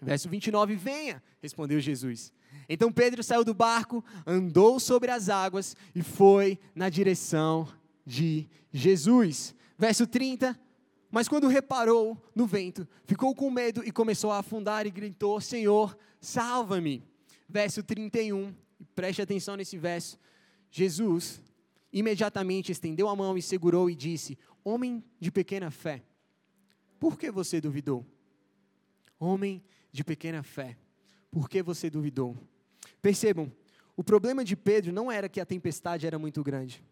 Verso 0.00 0.28
29, 0.28 0.76
venha, 0.76 1.22
respondeu 1.42 1.80
Jesus. 1.80 2.32
Então 2.68 2.92
Pedro 2.92 3.22
saiu 3.22 3.44
do 3.44 3.54
barco, 3.54 4.04
andou 4.26 4.80
sobre 4.80 5.10
as 5.10 5.28
águas 5.28 5.76
e 5.94 6.02
foi 6.02 6.58
na 6.74 6.88
direção 6.88 7.68
de 8.06 8.48
Jesus. 8.72 9.54
Verso 9.78 10.06
30. 10.06 10.58
Mas 11.10 11.28
quando 11.28 11.48
reparou 11.48 12.16
no 12.34 12.46
vento, 12.46 12.86
ficou 13.04 13.34
com 13.34 13.50
medo 13.50 13.82
e 13.84 13.90
começou 13.90 14.30
a 14.30 14.38
afundar 14.38 14.86
e 14.86 14.90
gritou: 14.90 15.40
Senhor, 15.40 15.98
salva-me. 16.20 17.02
Verso 17.48 17.82
31. 17.82 18.54
Preste 18.94 19.20
atenção 19.20 19.56
nesse 19.56 19.76
verso. 19.76 20.18
Jesus 20.70 21.42
imediatamente 21.92 22.70
estendeu 22.70 23.08
a 23.08 23.16
mão 23.16 23.36
e 23.36 23.42
segurou 23.42 23.90
e 23.90 23.94
disse: 23.94 24.38
Homem 24.62 25.02
de 25.18 25.32
pequena 25.32 25.70
fé, 25.70 26.04
por 26.98 27.18
que 27.18 27.30
você 27.30 27.60
duvidou? 27.60 28.06
Homem 29.18 29.62
de 29.90 30.04
pequena 30.04 30.42
fé, 30.42 30.78
por 31.30 31.48
que 31.48 31.62
você 31.62 31.90
duvidou? 31.90 32.36
Percebam, 33.02 33.52
o 33.96 34.04
problema 34.04 34.44
de 34.44 34.56
Pedro 34.56 34.92
não 34.92 35.10
era 35.10 35.28
que 35.28 35.40
a 35.40 35.46
tempestade 35.46 36.06
era 36.06 36.18
muito 36.18 36.42
grande. 36.42 36.82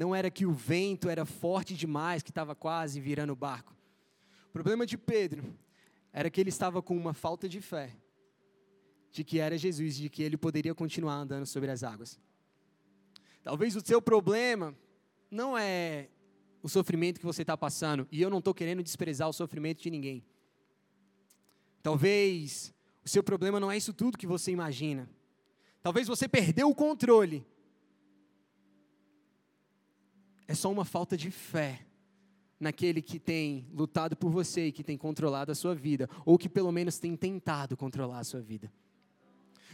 Não 0.00 0.14
era 0.14 0.30
que 0.30 0.46
o 0.46 0.50
vento 0.50 1.10
era 1.10 1.26
forte 1.26 1.74
demais, 1.74 2.22
que 2.22 2.30
estava 2.30 2.54
quase 2.54 2.98
virando 2.98 3.34
o 3.34 3.36
barco. 3.36 3.76
O 4.48 4.50
problema 4.50 4.86
de 4.86 4.96
Pedro 4.96 5.54
era 6.10 6.30
que 6.30 6.40
ele 6.40 6.48
estava 6.48 6.80
com 6.80 6.96
uma 6.96 7.12
falta 7.12 7.46
de 7.46 7.60
fé 7.60 7.94
de 9.12 9.22
que 9.22 9.38
era 9.38 9.58
Jesus, 9.58 9.96
de 9.96 10.08
que 10.08 10.22
ele 10.22 10.38
poderia 10.38 10.74
continuar 10.74 11.16
andando 11.16 11.44
sobre 11.44 11.70
as 11.70 11.82
águas. 11.82 12.18
Talvez 13.42 13.76
o 13.76 13.84
seu 13.84 14.00
problema 14.00 14.74
não 15.30 15.58
é 15.58 16.08
o 16.62 16.68
sofrimento 16.68 17.20
que 17.20 17.26
você 17.26 17.42
está 17.42 17.54
passando, 17.54 18.08
e 18.10 18.22
eu 18.22 18.30
não 18.30 18.38
estou 18.38 18.54
querendo 18.54 18.82
desprezar 18.82 19.28
o 19.28 19.34
sofrimento 19.34 19.82
de 19.82 19.90
ninguém. 19.90 20.24
Talvez 21.82 22.72
o 23.04 23.08
seu 23.08 23.22
problema 23.22 23.60
não 23.60 23.70
é 23.70 23.76
isso 23.76 23.92
tudo 23.92 24.16
que 24.16 24.26
você 24.26 24.50
imagina. 24.50 25.10
Talvez 25.82 26.08
você 26.08 26.26
perdeu 26.26 26.70
o 26.70 26.74
controle. 26.74 27.46
É 30.50 30.54
só 30.56 30.68
uma 30.68 30.84
falta 30.84 31.16
de 31.16 31.30
fé 31.30 31.86
naquele 32.58 33.00
que 33.00 33.20
tem 33.20 33.68
lutado 33.72 34.16
por 34.16 34.32
você 34.32 34.66
e 34.66 34.72
que 34.72 34.82
tem 34.82 34.98
controlado 34.98 35.52
a 35.52 35.54
sua 35.54 35.76
vida, 35.76 36.10
ou 36.26 36.36
que 36.36 36.48
pelo 36.48 36.72
menos 36.72 36.98
tem 36.98 37.14
tentado 37.14 37.76
controlar 37.76 38.18
a 38.18 38.24
sua 38.24 38.40
vida. 38.40 38.68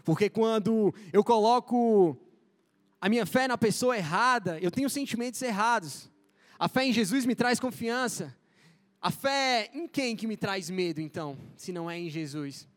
Porque 0.05 0.29
quando 0.29 0.95
eu 1.15 1.25
coloco 1.25 2.15
a 3.01 3.09
minha 3.09 3.25
fé 3.25 3.49
na 3.49 3.57
pessoa 3.57 3.97
errada, 3.97 4.59
eu 4.61 4.71
tenho 4.71 4.91
sentimentos 4.91 5.41
errados. 5.41 6.11
A 6.59 6.69
fé 6.69 6.85
em 6.85 6.93
Jesus 6.93 7.25
me 7.25 7.35
traz 7.35 7.59
confiança. 7.59 8.37
A 9.01 9.11
fé 9.11 9.71
em 9.73 9.89
quem 9.89 10.15
que 10.15 10.27
me 10.27 10.37
traz 10.37 10.69
medo, 10.69 11.01
então, 11.01 11.39
se 11.57 11.73
não 11.73 11.91
é 11.91 11.99
em 11.99 12.11
Jesus? 12.11 12.69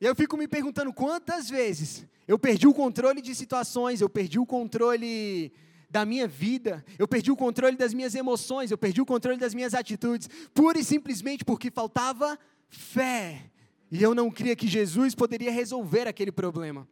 E 0.00 0.06
eu 0.06 0.16
fico 0.16 0.38
me 0.38 0.48
perguntando 0.48 0.94
quantas 0.94 1.50
vezes 1.50 2.06
eu 2.26 2.38
perdi 2.38 2.66
o 2.66 2.72
controle 2.72 3.20
de 3.20 3.34
situações, 3.34 4.00
eu 4.00 4.08
perdi 4.08 4.38
o 4.38 4.46
controle 4.46 5.52
da 5.92 6.06
minha 6.06 6.26
vida, 6.26 6.82
eu 6.98 7.06
perdi 7.06 7.30
o 7.30 7.36
controle 7.36 7.76
das 7.76 7.92
minhas 7.92 8.14
emoções, 8.14 8.70
eu 8.70 8.78
perdi 8.78 9.02
o 9.02 9.04
controle 9.04 9.38
das 9.38 9.52
minhas 9.52 9.74
atitudes, 9.74 10.26
pura 10.54 10.78
e 10.78 10.84
simplesmente 10.84 11.44
porque 11.44 11.70
faltava 11.70 12.38
fé. 12.70 13.50
E 13.90 14.02
eu 14.02 14.14
não 14.14 14.30
cria 14.30 14.56
que 14.56 14.66
Jesus 14.66 15.14
poderia 15.14 15.52
resolver 15.52 16.08
aquele 16.08 16.32
problema. 16.32 16.88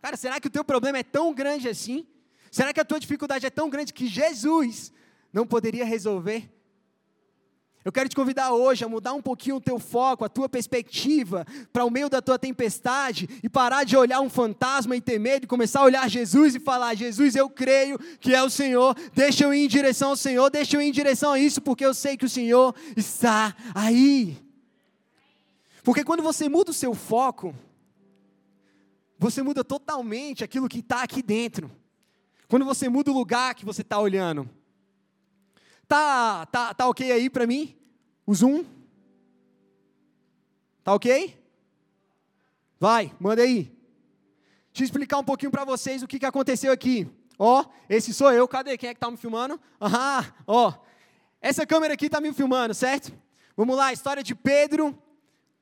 Cara, 0.00 0.16
será 0.16 0.40
que 0.40 0.46
o 0.46 0.50
teu 0.50 0.64
problema 0.64 0.96
é 0.96 1.02
tão 1.02 1.34
grande 1.34 1.68
assim? 1.68 2.06
Será 2.50 2.72
que 2.72 2.80
a 2.80 2.84
tua 2.86 2.98
dificuldade 2.98 3.44
é 3.44 3.50
tão 3.50 3.68
grande 3.68 3.92
que 3.92 4.06
Jesus 4.06 4.90
não 5.30 5.46
poderia 5.46 5.84
resolver? 5.84 6.50
Eu 7.84 7.90
quero 7.90 8.08
te 8.08 8.14
convidar 8.14 8.52
hoje 8.52 8.84
a 8.84 8.88
mudar 8.88 9.12
um 9.12 9.20
pouquinho 9.20 9.56
o 9.56 9.60
teu 9.60 9.78
foco, 9.78 10.24
a 10.24 10.28
tua 10.28 10.48
perspectiva 10.48 11.44
para 11.72 11.84
o 11.84 11.90
meio 11.90 12.08
da 12.08 12.22
tua 12.22 12.38
tempestade 12.38 13.28
e 13.42 13.48
parar 13.48 13.82
de 13.82 13.96
olhar 13.96 14.20
um 14.20 14.30
fantasma 14.30 14.94
e 14.94 15.00
ter 15.00 15.18
medo 15.18 15.44
e 15.44 15.48
começar 15.48 15.80
a 15.80 15.84
olhar 15.84 16.08
Jesus 16.08 16.54
e 16.54 16.60
falar: 16.60 16.94
Jesus, 16.94 17.34
eu 17.34 17.50
creio 17.50 17.98
que 18.20 18.34
é 18.34 18.42
o 18.42 18.48
Senhor, 18.48 18.96
deixa 19.12 19.44
eu 19.44 19.52
ir 19.52 19.64
em 19.64 19.68
direção 19.68 20.10
ao 20.10 20.16
Senhor, 20.16 20.48
deixa 20.48 20.76
eu 20.76 20.82
ir 20.82 20.86
em 20.86 20.92
direção 20.92 21.32
a 21.32 21.38
isso, 21.40 21.60
porque 21.60 21.84
eu 21.84 21.92
sei 21.92 22.16
que 22.16 22.24
o 22.24 22.30
Senhor 22.30 22.72
está 22.96 23.56
aí. 23.74 24.36
Porque 25.82 26.04
quando 26.04 26.22
você 26.22 26.48
muda 26.48 26.70
o 26.70 26.74
seu 26.74 26.94
foco, 26.94 27.52
você 29.18 29.42
muda 29.42 29.64
totalmente 29.64 30.44
aquilo 30.44 30.68
que 30.68 30.78
está 30.78 31.02
aqui 31.02 31.20
dentro. 31.20 31.68
Quando 32.46 32.64
você 32.64 32.88
muda 32.88 33.10
o 33.10 33.14
lugar 33.14 33.56
que 33.56 33.64
você 33.64 33.82
está 33.82 33.98
olhando. 33.98 34.48
Tá, 35.88 36.46
tá, 36.46 36.74
tá 36.74 36.88
ok 36.88 37.10
aí 37.10 37.28
para 37.28 37.46
mim? 37.46 37.76
O 38.26 38.34
zoom? 38.34 38.64
Tá 40.84 40.94
ok? 40.94 41.38
Vai, 42.78 43.12
manda 43.20 43.42
aí. 43.42 43.64
Deixa 44.72 44.82
eu 44.82 44.84
explicar 44.84 45.18
um 45.18 45.24
pouquinho 45.24 45.50
para 45.50 45.64
vocês 45.64 46.02
o 46.02 46.08
que, 46.08 46.18
que 46.18 46.26
aconteceu 46.26 46.72
aqui. 46.72 47.08
Ó, 47.38 47.64
esse 47.88 48.14
sou 48.14 48.32
eu. 48.32 48.46
Cadê? 48.48 48.76
Quem 48.78 48.90
é 48.90 48.94
que 48.94 48.98
está 48.98 49.10
me 49.10 49.16
filmando? 49.16 49.60
Aham, 49.80 50.32
ó. 50.46 50.72
Essa 51.40 51.66
câmera 51.66 51.94
aqui 51.94 52.06
está 52.06 52.20
me 52.20 52.32
filmando, 52.32 52.72
certo? 52.72 53.12
Vamos 53.56 53.76
lá, 53.76 53.92
história 53.92 54.22
de 54.22 54.34
Pedro 54.34 54.96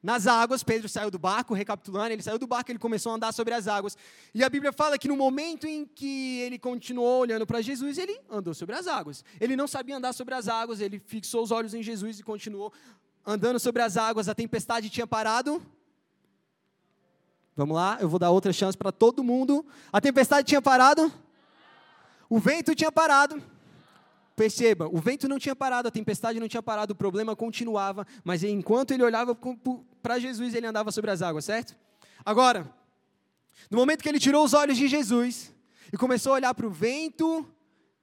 nas 0.02 0.26
águas. 0.26 0.62
Pedro 0.62 0.88
saiu 0.88 1.10
do 1.10 1.18
barco, 1.18 1.54
recapitulando, 1.54 2.12
ele 2.12 2.22
saiu 2.22 2.38
do 2.38 2.46
barco, 2.46 2.70
ele 2.70 2.78
começou 2.78 3.12
a 3.12 3.16
andar 3.16 3.32
sobre 3.32 3.54
as 3.54 3.68
águas. 3.68 3.96
E 4.34 4.42
a 4.42 4.48
Bíblia 4.48 4.72
fala 4.72 4.98
que 4.98 5.08
no 5.08 5.16
momento 5.16 5.66
em 5.66 5.84
que 5.84 6.40
ele 6.40 6.58
continuou 6.58 7.20
olhando 7.20 7.46
para 7.46 7.60
Jesus, 7.60 7.98
ele 7.98 8.18
andou 8.30 8.54
sobre 8.54 8.74
as 8.74 8.86
águas. 8.86 9.24
Ele 9.40 9.56
não 9.56 9.66
sabia 9.66 9.96
andar 9.96 10.12
sobre 10.12 10.34
as 10.34 10.48
águas, 10.48 10.80
ele 10.80 10.98
fixou 10.98 11.42
os 11.42 11.50
olhos 11.50 11.74
em 11.74 11.82
Jesus 11.82 12.18
e 12.18 12.22
continuou 12.22 12.72
andando 13.26 13.58
sobre 13.58 13.82
as 13.82 13.96
águas. 13.96 14.28
A 14.28 14.34
tempestade 14.34 14.88
tinha 14.88 15.06
parado. 15.06 15.62
Vamos 17.56 17.76
lá, 17.76 17.98
eu 18.00 18.08
vou 18.08 18.18
dar 18.18 18.30
outra 18.30 18.52
chance 18.52 18.76
para 18.76 18.90
todo 18.90 19.22
mundo. 19.22 19.66
A 19.92 20.00
tempestade 20.00 20.46
tinha 20.46 20.62
parado? 20.62 21.12
O 22.28 22.38
vento 22.38 22.74
tinha 22.74 22.92
parado. 22.92 23.42
Perceba, 24.36 24.88
o 24.88 24.98
vento 24.98 25.28
não 25.28 25.38
tinha 25.38 25.54
parado, 25.54 25.88
a 25.88 25.90
tempestade 25.90 26.40
não 26.40 26.48
tinha 26.48 26.62
parado, 26.62 26.92
o 26.92 26.96
problema 26.96 27.36
continuava, 27.36 28.06
mas 28.24 28.42
enquanto 28.42 28.92
ele 28.92 29.02
olhava 29.02 29.36
para 30.02 30.18
Jesus, 30.18 30.54
ele 30.54 30.66
andava 30.66 30.90
sobre 30.90 31.10
as 31.10 31.20
águas, 31.20 31.44
certo? 31.44 31.76
Agora, 32.24 32.72
no 33.70 33.76
momento 33.76 34.02
que 34.02 34.08
ele 34.08 34.18
tirou 34.18 34.44
os 34.44 34.54
olhos 34.54 34.76
de 34.76 34.88
Jesus 34.88 35.52
e 35.92 35.96
começou 35.96 36.32
a 36.32 36.36
olhar 36.36 36.54
para 36.54 36.66
o 36.66 36.70
vento 36.70 37.46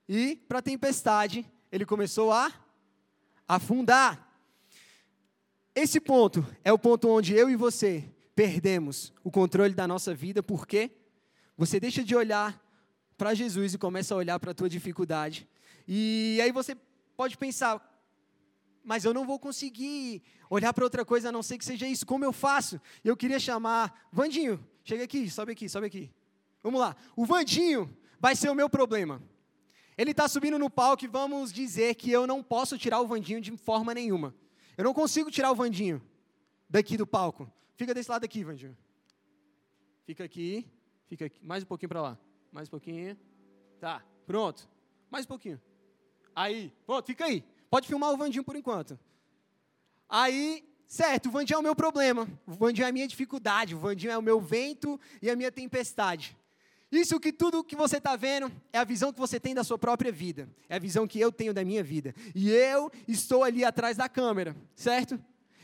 e 0.08 0.36
para 0.48 0.60
a 0.60 0.62
tempestade, 0.62 1.46
ele 1.72 1.86
começou 1.86 2.32
a 2.32 2.52
afundar. 3.48 4.28
Esse 5.74 6.00
ponto 6.00 6.46
é 6.64 6.72
o 6.72 6.80
ponto 6.80 7.10
onde 7.10 7.34
eu 7.34 7.50
e 7.50 7.56
você 7.56 8.04
perdemos 8.36 9.14
o 9.24 9.32
controle 9.32 9.74
da 9.74 9.88
nossa 9.88 10.14
vida, 10.14 10.44
porque 10.44 10.92
você 11.58 11.80
deixa 11.80 12.04
de 12.04 12.16
olhar 12.16 12.64
para 13.18 13.34
Jesus 13.34 13.74
e 13.74 13.78
começa 13.78 14.14
a 14.14 14.18
olhar 14.18 14.40
para 14.40 14.52
a 14.52 14.54
tua 14.54 14.70
dificuldade. 14.70 15.48
E 15.88 16.40
aí 16.42 16.52
você 16.52 16.76
pode 17.16 17.38
pensar, 17.38 17.82
mas 18.84 19.06
eu 19.06 19.14
não 19.14 19.26
vou 19.26 19.40
conseguir 19.40 20.22
olhar 20.50 20.74
para 20.74 20.84
outra 20.84 21.06
coisa 21.06 21.30
a 21.30 21.32
não 21.32 21.42
ser 21.44 21.58
que 21.58 21.66
seja 21.66 21.88
isso. 21.88 22.06
Como 22.06 22.26
eu 22.26 22.34
faço? 22.34 22.80
Eu 23.04 23.16
queria 23.16 23.40
chamar 23.40 24.08
Vandinho. 24.12 24.66
Chega 24.84 25.04
aqui, 25.04 25.30
sobe 25.30 25.52
aqui, 25.52 25.68
sobe 25.68 25.88
aqui. 25.88 26.12
Vamos 26.62 26.80
lá. 26.80 26.96
O 27.16 27.26
Vandinho 27.26 27.96
vai 28.20 28.36
ser 28.36 28.50
o 28.50 28.56
meu 28.56 28.70
problema. 28.70 29.22
Ele 29.98 30.12
está 30.12 30.28
subindo 30.28 30.60
no 30.60 30.70
palco 30.70 31.04
e 31.04 31.08
vamos 31.08 31.52
dizer 31.52 31.96
que 31.96 32.12
eu 32.12 32.28
não 32.28 32.44
posso 32.44 32.78
tirar 32.78 33.02
o 33.02 33.08
Vandinho 33.08 33.42
de 33.42 33.56
forma 33.58 33.94
nenhuma. 33.94 34.36
Eu 34.78 34.84
não 34.84 34.94
consigo 34.94 35.32
tirar 35.32 35.52
o 35.52 35.56
Vandinho 35.56 36.02
daqui 36.70 36.98
do 36.98 37.08
palco. 37.08 37.52
Fica 37.76 37.94
desse 37.94 38.10
lado 38.10 38.24
aqui, 38.24 38.44
Vandinho. 38.44 38.78
Fica 40.06 40.24
aqui, 40.24 40.68
fica 41.08 41.26
aqui. 41.26 41.40
Mais 41.44 41.64
um 41.64 41.66
pouquinho 41.66 41.90
para 41.90 42.02
lá. 42.02 42.18
Mais 42.52 42.68
um 42.68 42.72
pouquinho. 42.72 43.18
Tá, 43.80 44.04
pronto. 44.26 44.70
Mais 45.10 45.26
um 45.26 45.28
pouquinho. 45.28 45.60
Aí, 46.38 46.72
pronto, 46.86 47.08
fica 47.08 47.26
aí. 47.26 47.44
Pode 47.68 47.88
filmar 47.88 48.12
o 48.12 48.18
Vandinho 48.18 48.44
por 48.44 48.56
enquanto. 48.56 49.00
Aí, 50.08 50.64
certo, 50.86 51.30
o 51.30 51.32
Vandinho 51.32 51.58
é 51.58 51.60
o 51.60 51.64
meu 51.64 51.76
problema. 51.76 52.28
O 52.46 52.52
Vandinho 52.52 52.86
é 52.86 52.90
a 52.90 52.92
minha 52.92 53.08
dificuldade. 53.08 53.74
O 53.74 53.80
Vandinho 53.80 54.12
é 54.12 54.18
o 54.20 54.22
meu 54.22 54.40
vento 54.40 55.00
e 55.20 55.32
a 55.32 55.36
minha 55.36 55.52
tempestade. 55.52 56.38
Isso 56.92 57.20
que 57.20 57.34
tudo 57.34 57.64
que 57.64 57.76
você 57.76 57.98
está 57.98 58.16
vendo 58.16 58.52
é 58.72 58.78
a 58.78 58.84
visão 58.84 59.12
que 59.12 59.20
você 59.20 59.40
tem 59.40 59.56
da 59.56 59.64
sua 59.64 59.80
própria 59.80 60.12
vida. 60.12 60.48
É 60.70 60.76
a 60.76 60.80
visão 60.80 61.08
que 61.08 61.20
eu 61.20 61.32
tenho 61.32 61.56
da 61.56 61.66
minha 61.66 61.84
vida. 61.84 62.14
E 62.36 62.52
eu 62.52 62.92
estou 63.08 63.44
ali 63.44 63.66
atrás 63.66 63.98
da 63.98 64.08
câmera, 64.08 64.56
certo? 64.76 65.20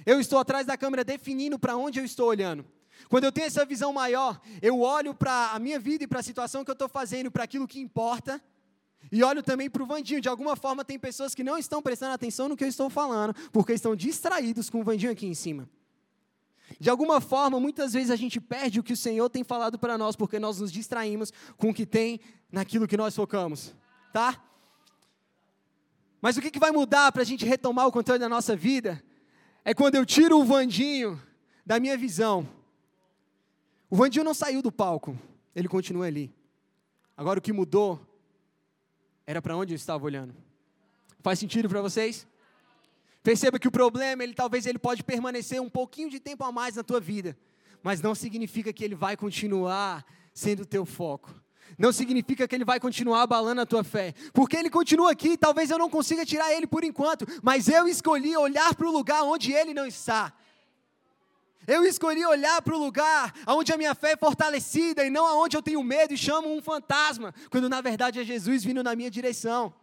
eu 0.08 0.20
estou 0.20 0.40
atrás 0.40 0.66
da 0.66 0.76
câmera 0.76 1.04
definindo 1.04 1.60
para 1.60 1.78
onde 1.78 2.00
eu 2.00 2.04
estou 2.04 2.28
olhando. 2.28 2.66
Quando 3.10 3.26
eu 3.26 3.32
tenho 3.32 3.46
essa 3.46 3.64
visão 3.64 3.94
maior, 3.94 4.42
eu 4.60 4.82
olho 4.82 5.14
para 5.14 5.52
a 5.52 5.60
minha 5.60 5.80
vida 5.80 6.04
e 6.04 6.08
para 6.08 6.20
a 6.20 6.24
situação 6.24 6.66
que 6.66 6.72
eu 6.72 6.74
estou 6.74 6.90
fazendo, 6.90 7.30
para 7.30 7.44
aquilo 7.44 7.68
que 7.68 7.80
importa, 7.80 8.42
e 9.12 9.24
olho 9.24 9.44
também 9.44 9.70
para 9.70 9.84
o 9.84 9.86
Vandinho. 9.86 10.22
De 10.22 10.30
alguma 10.30 10.56
forma, 10.56 10.84
tem 10.84 10.98
pessoas 10.98 11.36
que 11.36 11.44
não 11.44 11.58
estão 11.58 11.82
prestando 11.82 12.14
atenção 12.14 12.50
no 12.50 12.58
que 12.58 12.64
eu 12.64 12.68
estou 12.68 12.90
falando, 12.90 13.34
porque 13.52 13.74
estão 13.74 13.96
distraídos 13.96 14.70
com 14.70 14.82
o 14.82 14.84
Vandinho 14.84 15.12
aqui 15.12 15.26
em 15.26 15.34
cima. 15.34 15.70
De 16.80 16.90
alguma 16.90 17.22
forma, 17.22 17.60
muitas 17.60 17.94
vezes 17.94 18.10
a 18.10 18.16
gente 18.16 18.40
perde 18.40 18.80
o 18.80 18.84
que 18.84 18.94
o 18.94 18.98
Senhor 18.98 19.30
tem 19.30 19.44
falado 19.44 19.78
para 19.78 19.98
nós, 19.98 20.16
porque 20.16 20.40
nós 20.40 20.60
nos 20.60 20.72
distraímos 20.72 21.32
com 21.58 21.70
o 21.70 21.74
que 21.74 21.86
tem 21.86 22.20
naquilo 22.52 22.88
que 22.88 22.98
nós 22.98 23.16
focamos, 23.16 23.74
tá? 24.12 24.42
Mas 26.22 26.38
o 26.38 26.42
que, 26.42 26.50
que 26.50 26.60
vai 26.60 26.72
mudar 26.72 27.12
para 27.12 27.22
a 27.22 27.26
gente 27.26 27.46
retomar 27.46 27.86
o 27.86 27.92
controle 27.92 28.20
da 28.20 28.30
nossa 28.30 28.56
vida? 28.56 29.04
É 29.66 29.74
quando 29.74 29.96
eu 29.96 30.06
tiro 30.06 30.40
o 30.40 30.46
Vandinho 30.46 31.22
da 31.66 31.80
minha 31.80 31.98
visão. 31.98 32.48
O 33.90 33.96
Vandinho 33.96 34.26
não 34.26 34.34
saiu 34.34 34.62
do 34.62 34.72
palco, 34.72 35.18
ele 35.56 35.68
continua 35.68 36.06
ali. 36.06 36.34
Agora 37.16 37.40
o 37.40 37.42
que 37.42 37.54
mudou 37.54 38.00
era 39.26 39.42
para 39.42 39.56
onde 39.56 39.74
eu 39.74 39.76
estava 39.76 40.06
olhando. 40.06 40.36
Faz 41.22 41.40
sentido 41.40 41.70
para 41.70 41.82
vocês? 41.82 42.28
Perceba 43.24 43.58
que 43.58 43.68
o 43.68 43.72
problema, 43.72 44.24
ele 44.24 44.34
talvez 44.34 44.66
ele 44.66 44.78
pode 44.78 45.04
permanecer 45.04 45.62
um 45.62 45.70
pouquinho 45.70 46.10
de 46.10 46.20
tempo 46.20 46.44
a 46.44 46.52
mais 46.52 46.76
na 46.76 46.84
tua 46.84 47.00
vida, 47.00 47.38
mas 47.82 48.02
não 48.02 48.14
significa 48.14 48.74
que 48.74 48.84
ele 48.84 48.96
vai 48.96 49.16
continuar 49.16 50.06
sendo 50.34 50.64
o 50.64 50.66
teu 50.66 50.86
foco. 50.86 51.34
Não 51.78 51.92
significa 51.92 52.48
que 52.48 52.54
ele 52.54 52.66
vai 52.66 52.80
continuar 52.80 53.22
abalando 53.22 53.62
a 53.62 53.66
tua 53.66 53.84
fé. 53.84 54.14
Porque 54.34 54.58
ele 54.58 54.70
continua 54.70 55.12
aqui, 55.12 55.38
talvez 55.38 55.72
eu 55.72 55.78
não 55.78 55.90
consiga 55.90 56.26
tirar 56.26 56.52
ele 56.54 56.68
por 56.68 56.84
enquanto, 56.84 57.26
mas 57.42 57.68
eu 57.68 57.88
escolhi 57.88 58.36
olhar 58.36 58.76
para 58.76 58.88
o 58.88 58.92
lugar 58.92 59.24
onde 59.24 59.54
ele 59.54 59.74
não 59.74 59.86
está. 59.86 60.34
Eu 61.66 61.86
escolhi 61.86 62.26
olhar 62.26 62.62
para 62.62 62.76
o 62.76 62.80
lugar 62.80 63.34
onde 63.48 63.72
a 63.72 63.78
minha 63.78 63.96
fé 63.96 64.12
é 64.12 64.18
fortalecida 64.18 65.06
e 65.06 65.10
não 65.10 65.26
aonde 65.26 65.56
eu 65.56 65.62
tenho 65.62 65.84
medo 65.84 66.14
e 66.14 66.18
chamo 66.18 66.54
um 66.54 66.62
fantasma, 66.62 67.34
quando 67.50 67.70
na 67.70 67.82
verdade 67.82 68.20
é 68.20 68.24
Jesus 68.24 68.64
vindo 68.64 68.84
na 68.84 68.96
minha 68.96 69.10
direção. 69.10 69.74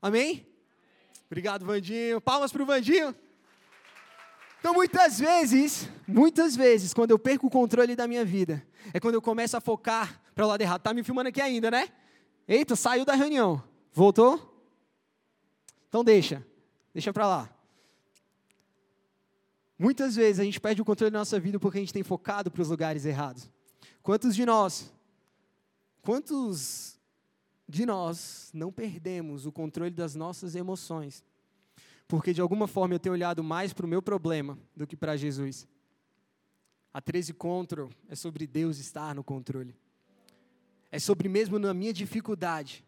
Amém? 0.00 0.46
Obrigado, 1.26 1.64
Vandinho. 1.64 2.20
Palmas 2.20 2.52
para 2.52 2.62
o 2.62 2.66
Vandinho. 2.66 3.14
Então, 4.60 4.72
muitas 4.72 5.18
vezes, 5.18 5.88
muitas 6.06 6.56
vezes, 6.56 6.94
quando 6.94 7.10
eu 7.10 7.18
perco 7.18 7.46
o 7.46 7.50
controle 7.50 7.94
da 7.94 8.06
minha 8.06 8.24
vida, 8.24 8.66
é 8.92 9.00
quando 9.00 9.14
eu 9.14 9.22
começo 9.22 9.56
a 9.56 9.60
focar 9.60 10.20
para 10.34 10.44
o 10.44 10.48
lado 10.48 10.60
errado. 10.60 10.82
Tá 10.82 10.92
me 10.94 11.02
filmando 11.02 11.28
aqui 11.28 11.40
ainda, 11.40 11.70
né? 11.70 11.88
Eita, 12.48 12.76
saiu 12.76 13.04
da 13.04 13.14
reunião. 13.14 13.62
Voltou? 13.92 14.64
Então 15.88 16.04
deixa. 16.04 16.44
Deixa 16.92 17.12
para 17.12 17.26
lá. 17.26 17.55
Muitas 19.78 20.16
vezes 20.16 20.40
a 20.40 20.44
gente 20.44 20.60
perde 20.60 20.80
o 20.80 20.84
controle 20.84 21.10
da 21.10 21.18
nossa 21.18 21.38
vida 21.38 21.60
porque 21.60 21.78
a 21.78 21.80
gente 21.80 21.92
tem 21.92 22.02
focado 22.02 22.50
para 22.50 22.62
os 22.62 22.68
lugares 22.68 23.04
errados. 23.04 23.50
Quantos 24.02 24.34
de 24.34 24.46
nós, 24.46 24.90
quantos 26.00 26.98
de 27.68 27.84
nós 27.84 28.50
não 28.54 28.72
perdemos 28.72 29.44
o 29.44 29.52
controle 29.52 29.90
das 29.90 30.14
nossas 30.14 30.54
emoções? 30.54 31.24
Porque 32.08 32.32
de 32.32 32.40
alguma 32.40 32.66
forma 32.66 32.94
eu 32.94 32.98
tenho 32.98 33.12
olhado 33.12 33.42
mais 33.42 33.72
para 33.72 33.84
o 33.84 33.88
meu 33.88 34.00
problema 34.00 34.58
do 34.74 34.86
que 34.86 34.96
para 34.96 35.16
Jesus. 35.16 35.66
A 36.94 37.00
13 37.00 37.34
Control 37.34 37.90
é 38.08 38.14
sobre 38.14 38.46
Deus 38.46 38.78
estar 38.78 39.14
no 39.14 39.22
controle. 39.22 39.76
É 40.90 40.98
sobre 40.98 41.28
mesmo 41.28 41.58
na 41.58 41.74
minha 41.74 41.92
dificuldade, 41.92 42.82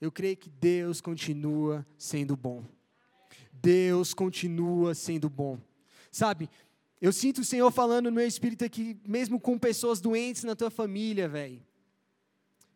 eu 0.00 0.10
creio 0.10 0.36
que 0.36 0.48
Deus 0.48 1.00
continua 1.00 1.84
sendo 1.98 2.34
bom. 2.34 2.64
Deus 3.52 4.14
continua 4.14 4.94
sendo 4.94 5.28
bom. 5.28 5.58
Sabe, 6.10 6.50
eu 7.00 7.12
sinto 7.12 7.40
o 7.40 7.44
Senhor 7.44 7.70
falando 7.70 8.06
no 8.06 8.12
meu 8.12 8.26
espírito 8.26 8.64
aqui, 8.64 8.98
mesmo 9.06 9.40
com 9.40 9.58
pessoas 9.58 10.00
doentes 10.00 10.44
na 10.44 10.54
tua 10.54 10.70
família, 10.70 11.28
velho. 11.28 11.62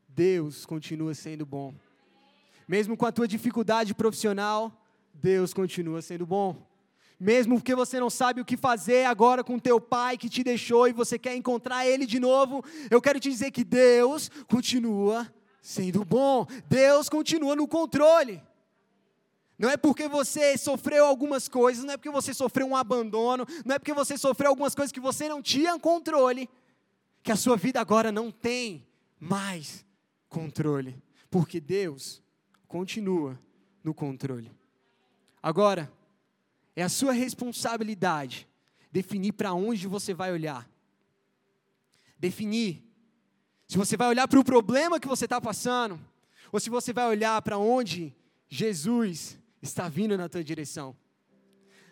Deus 0.08 0.64
continua 0.64 1.14
sendo 1.14 1.44
bom. 1.44 1.74
Mesmo 2.66 2.96
com 2.96 3.04
a 3.04 3.12
tua 3.12 3.28
dificuldade 3.28 3.94
profissional, 3.94 4.72
Deus 5.12 5.52
continua 5.52 6.00
sendo 6.00 6.24
bom. 6.24 6.66
Mesmo 7.18 7.56
porque 7.56 7.74
você 7.74 8.00
não 8.00 8.10
sabe 8.10 8.40
o 8.40 8.44
que 8.44 8.56
fazer 8.56 9.04
agora 9.04 9.44
com 9.44 9.58
teu 9.58 9.80
pai 9.80 10.16
que 10.16 10.28
te 10.28 10.42
deixou 10.42 10.88
e 10.88 10.92
você 10.92 11.18
quer 11.18 11.36
encontrar 11.36 11.86
ele 11.86 12.06
de 12.06 12.18
novo, 12.18 12.64
eu 12.90 13.00
quero 13.00 13.20
te 13.20 13.30
dizer 13.30 13.50
que 13.50 13.64
Deus 13.64 14.30
continua 14.48 15.30
sendo 15.60 16.04
bom. 16.04 16.46
Deus 16.68 17.08
continua 17.08 17.54
no 17.54 17.68
controle. 17.68 18.42
Não 19.58 19.70
é 19.70 19.76
porque 19.76 20.08
você 20.08 20.58
sofreu 20.58 21.06
algumas 21.06 21.48
coisas, 21.48 21.84
não 21.84 21.94
é 21.94 21.96
porque 21.96 22.10
você 22.10 22.34
sofreu 22.34 22.66
um 22.66 22.76
abandono, 22.76 23.46
não 23.64 23.76
é 23.76 23.78
porque 23.78 23.92
você 23.92 24.18
sofreu 24.18 24.50
algumas 24.50 24.74
coisas 24.74 24.90
que 24.90 25.00
você 25.00 25.28
não 25.28 25.40
tinha 25.40 25.78
controle, 25.78 26.48
que 27.22 27.30
a 27.30 27.36
sua 27.36 27.56
vida 27.56 27.80
agora 27.80 28.10
não 28.10 28.30
tem 28.30 28.86
mais 29.18 29.84
controle. 30.28 31.00
Porque 31.30 31.60
Deus 31.60 32.22
continua 32.66 33.38
no 33.82 33.94
controle. 33.94 34.50
Agora, 35.42 35.92
é 36.74 36.82
a 36.82 36.88
sua 36.88 37.12
responsabilidade 37.12 38.48
definir 38.90 39.32
para 39.32 39.54
onde 39.54 39.86
você 39.86 40.12
vai 40.12 40.32
olhar. 40.32 40.68
Definir 42.18 42.82
se 43.68 43.78
você 43.78 43.96
vai 43.96 44.08
olhar 44.08 44.26
para 44.28 44.38
o 44.38 44.44
problema 44.44 45.00
que 45.00 45.08
você 45.08 45.24
está 45.24 45.40
passando, 45.40 46.00
ou 46.52 46.60
se 46.60 46.70
você 46.70 46.92
vai 46.92 47.08
olhar 47.08 47.40
para 47.42 47.58
onde 47.58 48.14
Jesus 48.48 49.38
está 49.64 49.88
vindo 49.88 50.16
na 50.16 50.28
tua 50.28 50.44
direção. 50.44 50.96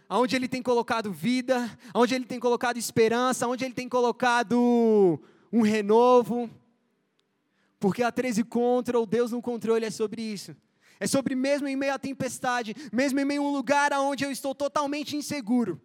Aonde 0.09 0.37
Ele 0.37 0.47
tem 0.47 0.63
colocado 0.63 1.11
vida, 1.11 1.79
aonde 1.93 2.15
Ele 2.15 2.27
tem 2.27 2.39
colocado 2.39 2.77
esperança, 2.77 3.47
aonde 3.47 3.65
Ele 3.65 3.75
tem 3.75 3.89
colocado 3.89 5.21
um 5.51 5.63
renovo. 5.63 6.51
Porque 7.81 8.03
a 8.03 8.13
13 8.13 8.45
contra, 8.45 9.01
o 9.01 9.07
Deus 9.07 9.33
no 9.33 9.41
controle 9.41 9.87
é 9.87 9.91
sobre 9.91 10.23
isso. 10.23 10.55
É 11.01 11.07
sobre 11.07 11.35
mesmo 11.35 11.67
em 11.67 11.75
meio 11.75 11.95
à 11.95 11.99
tempestade, 11.99 12.77
mesmo 12.93 13.19
em 13.19 13.25
meio 13.25 13.43
a 13.43 13.47
um 13.47 13.53
lugar 13.53 13.93
onde 13.95 14.25
eu 14.25 14.31
estou 14.31 14.55
totalmente 14.55 15.17
inseguro. 15.17 15.81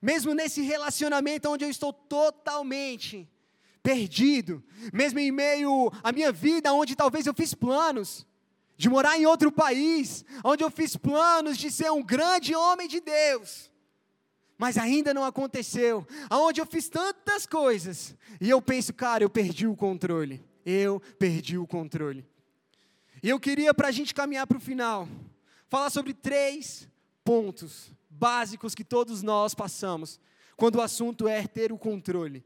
Mesmo 0.00 0.34
nesse 0.34 0.62
relacionamento 0.62 1.50
onde 1.50 1.64
eu 1.64 1.70
estou 1.70 1.92
totalmente 1.92 3.28
perdido, 3.82 4.62
mesmo 4.92 5.18
em 5.18 5.30
meio 5.30 5.90
à 6.02 6.12
minha 6.12 6.32
vida 6.32 6.72
onde 6.72 6.96
talvez 6.96 7.26
eu 7.26 7.34
fiz 7.34 7.54
planos, 7.54 8.26
de 8.78 8.88
morar 8.88 9.18
em 9.18 9.26
outro 9.26 9.50
país, 9.50 10.24
onde 10.44 10.62
eu 10.62 10.70
fiz 10.70 10.96
planos 10.96 11.58
de 11.58 11.68
ser 11.68 11.90
um 11.90 12.02
grande 12.02 12.54
homem 12.54 12.86
de 12.86 13.00
Deus, 13.00 13.70
mas 14.56 14.78
ainda 14.78 15.12
não 15.12 15.24
aconteceu, 15.24 16.06
aonde 16.30 16.60
eu 16.60 16.66
fiz 16.66 16.88
tantas 16.88 17.44
coisas, 17.44 18.14
e 18.40 18.48
eu 18.48 18.62
penso, 18.62 18.94
cara, 18.94 19.24
eu 19.24 19.28
perdi 19.28 19.66
o 19.66 19.74
controle, 19.74 20.44
eu 20.64 21.00
perdi 21.18 21.58
o 21.58 21.66
controle. 21.66 22.24
E 23.20 23.28
eu 23.28 23.40
queria, 23.40 23.74
para 23.74 23.88
a 23.88 23.92
gente 23.92 24.14
caminhar 24.14 24.46
para 24.46 24.58
o 24.58 24.60
final, 24.60 25.08
falar 25.68 25.90
sobre 25.90 26.14
três 26.14 26.88
pontos 27.24 27.90
básicos 28.08 28.76
que 28.76 28.84
todos 28.84 29.22
nós 29.22 29.56
passamos, 29.56 30.20
quando 30.56 30.76
o 30.76 30.82
assunto 30.82 31.26
é 31.26 31.44
ter 31.48 31.72
o 31.72 31.78
controle. 31.78 32.44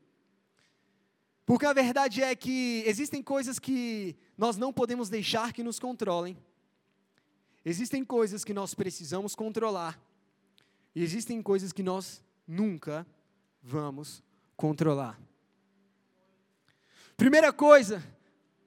Porque 1.53 1.67
a 1.67 1.73
verdade 1.75 2.23
é 2.23 2.35
que 2.35 2.83
existem 2.87 3.23
coisas 3.23 3.59
que 3.59 4.17
nós 4.39 4.57
não 4.57 4.73
podemos 4.73 5.11
deixar 5.11 5.53
que 5.53 5.63
nos 5.63 5.79
controlem. 5.79 6.35
Existem 7.63 8.03
coisas 8.03 8.43
que 8.43 8.55
nós 8.55 8.73
precisamos 8.73 9.35
controlar. 9.35 10.01
E 10.95 11.03
existem 11.03 11.43
coisas 11.43 11.71
que 11.71 11.83
nós 11.83 12.23
nunca 12.49 13.07
vamos 13.63 14.23
controlar. 14.57 15.21
Primeira 17.19 17.53
coisa, 17.53 18.03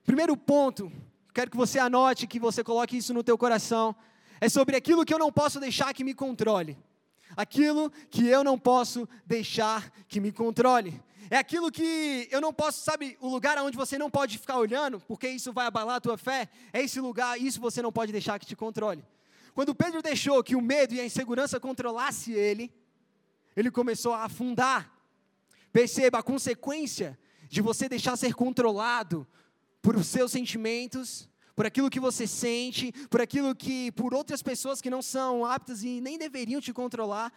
primeiro 0.03 0.37
ponto, 0.37 0.91
quero 1.33 1.49
que 1.49 1.57
você 1.57 1.79
anote, 1.79 2.27
que 2.27 2.39
você 2.39 2.63
coloque 2.63 2.97
isso 2.97 3.15
no 3.15 3.23
teu 3.23 3.35
coração, 3.35 3.95
é 4.39 4.47
sobre 4.47 4.75
aquilo 4.75 5.03
que 5.03 5.13
eu 5.15 5.17
não 5.17 5.31
posso 5.31 5.59
deixar 5.59 5.91
que 5.91 6.03
me 6.03 6.13
controle. 6.13 6.77
Aquilo 7.35 7.89
que 8.11 8.27
eu 8.27 8.43
não 8.43 8.59
posso 8.59 9.09
deixar 9.25 9.89
que 10.07 10.19
me 10.19 10.31
controle. 10.31 11.03
É 11.29 11.37
aquilo 11.37 11.71
que 11.71 12.27
eu 12.31 12.39
não 12.39 12.53
posso, 12.53 12.83
sabe, 12.83 13.17
o 13.19 13.27
lugar 13.27 13.57
onde 13.57 13.75
você 13.75 13.97
não 13.97 14.09
pode 14.09 14.37
ficar 14.37 14.57
olhando, 14.57 14.99
porque 15.01 15.27
isso 15.27 15.51
vai 15.51 15.65
abalar 15.65 15.95
a 15.95 16.01
tua 16.01 16.17
fé, 16.17 16.49
é 16.71 16.81
esse 16.81 16.99
lugar, 16.99 17.39
isso 17.39 17.59
você 17.59 17.81
não 17.81 17.91
pode 17.91 18.11
deixar 18.11 18.39
que 18.39 18.45
te 18.45 18.55
controle. 18.55 19.03
Quando 19.53 19.73
Pedro 19.73 20.01
deixou 20.01 20.43
que 20.43 20.55
o 20.55 20.61
medo 20.61 20.93
e 20.93 20.99
a 20.99 21.05
insegurança 21.05 21.59
controlasse 21.59 22.33
ele, 22.33 22.71
ele 23.55 23.71
começou 23.71 24.13
a 24.13 24.25
afundar. 24.25 24.91
Perceba 25.71 26.19
a 26.19 26.23
consequência 26.23 27.17
de 27.49 27.61
você 27.61 27.87
deixar 27.87 28.17
ser 28.17 28.33
controlado 28.33 29.27
por 29.81 29.95
os 29.95 30.07
seus 30.07 30.31
sentimentos, 30.31 31.29
por 31.55 31.65
aquilo 31.65 31.89
que 31.89 31.99
você 31.99 32.27
sente, 32.27 32.91
por 33.09 33.21
aquilo 33.21 33.55
que 33.55 33.91
por 33.93 34.13
outras 34.13 34.43
pessoas 34.43 34.81
que 34.81 34.89
não 34.89 35.01
são 35.01 35.45
aptas 35.45 35.83
e 35.83 36.01
nem 36.01 36.17
deveriam 36.17 36.59
te 36.59 36.73
controlar, 36.73 37.31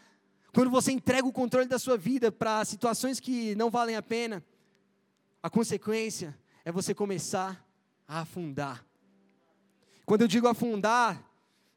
quando 0.52 0.70
você 0.70 0.92
entrega 0.92 1.26
o 1.26 1.32
controle 1.32 1.66
da 1.66 1.78
sua 1.78 1.96
vida 1.96 2.32
para 2.32 2.64
situações 2.64 3.20
que 3.20 3.54
não 3.54 3.70
valem 3.70 3.96
a 3.96 4.02
pena, 4.02 4.44
a 5.42 5.48
consequência 5.48 6.36
é 6.64 6.72
você 6.72 6.94
começar 6.94 7.64
a 8.06 8.20
afundar. 8.20 8.84
Quando 10.04 10.22
eu 10.22 10.28
digo 10.28 10.48
afundar, 10.48 11.22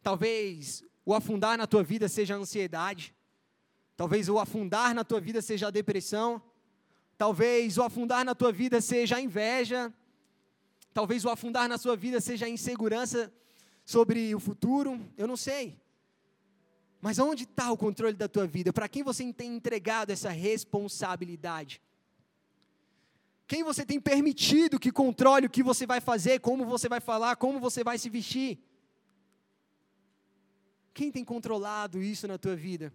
talvez 0.02 0.84
o 1.06 1.14
afundar 1.14 1.58
na 1.58 1.68
tua 1.68 1.84
vida 1.84 2.08
seja 2.08 2.36
a 2.36 2.38
ansiedade, 2.38 3.14
Talvez 4.02 4.28
o 4.30 4.40
afundar 4.40 4.96
na 4.96 5.04
tua 5.04 5.22
vida 5.22 5.44
seja 5.44 5.68
a 5.68 5.70
depressão. 5.70 6.42
Talvez 7.20 7.78
o 7.78 7.84
afundar 7.84 8.26
na 8.26 8.34
tua 8.34 8.52
vida 8.52 8.82
seja 8.82 9.18
a 9.18 9.22
inveja. 9.22 9.94
Talvez 10.92 11.24
o 11.24 11.30
afundar 11.30 11.70
na 11.70 11.78
sua 11.78 11.96
vida 11.96 12.20
seja 12.20 12.48
a 12.48 12.50
insegurança 12.50 13.32
sobre 13.86 14.34
o 14.34 14.40
futuro. 14.40 15.00
Eu 15.16 15.28
não 15.28 15.38
sei. 15.38 15.80
Mas 17.02 17.18
onde 17.18 17.44
está 17.44 17.72
o 17.72 17.78
controle 17.78 18.14
da 18.14 18.28
tua 18.28 18.46
vida? 18.46 18.72
Para 18.72 18.88
quem 18.88 19.02
você 19.02 19.34
tem 19.34 19.56
entregado 19.56 20.12
essa 20.12 20.30
responsabilidade? 20.30 21.82
Quem 23.48 23.64
você 23.64 23.84
tem 23.84 24.00
permitido 24.00 24.80
que 24.80 24.92
controle 24.92 25.48
o 25.48 25.50
que 25.50 25.64
você 25.64 25.86
vai 25.88 26.00
fazer, 26.00 26.40
como 26.40 26.64
você 26.64 26.88
vai 26.88 27.02
falar, 27.02 27.36
como 27.36 27.60
você 27.60 27.84
vai 27.84 27.98
se 27.98 28.08
vestir? 28.08 28.60
Quem 30.94 31.12
tem 31.12 31.26
controlado 31.26 32.02
isso 32.04 32.28
na 32.28 32.38
tua 32.38 32.56
vida? 32.56 32.94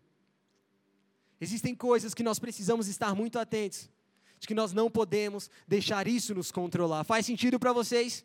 Existem 1.41 1.75
coisas 1.75 2.15
que 2.15 2.23
nós 2.23 2.39
precisamos 2.39 2.87
estar 2.87 3.15
muito 3.15 3.39
atentos, 3.39 3.91
de 4.39 4.47
que 4.47 4.55
nós 4.55 4.73
não 4.73 4.89
podemos 4.89 5.51
deixar 5.67 6.07
isso 6.07 6.35
nos 6.35 6.53
controlar. 6.53 7.03
Faz 7.03 7.27
sentido 7.27 7.59
para 7.59 7.73
vocês? 7.73 8.25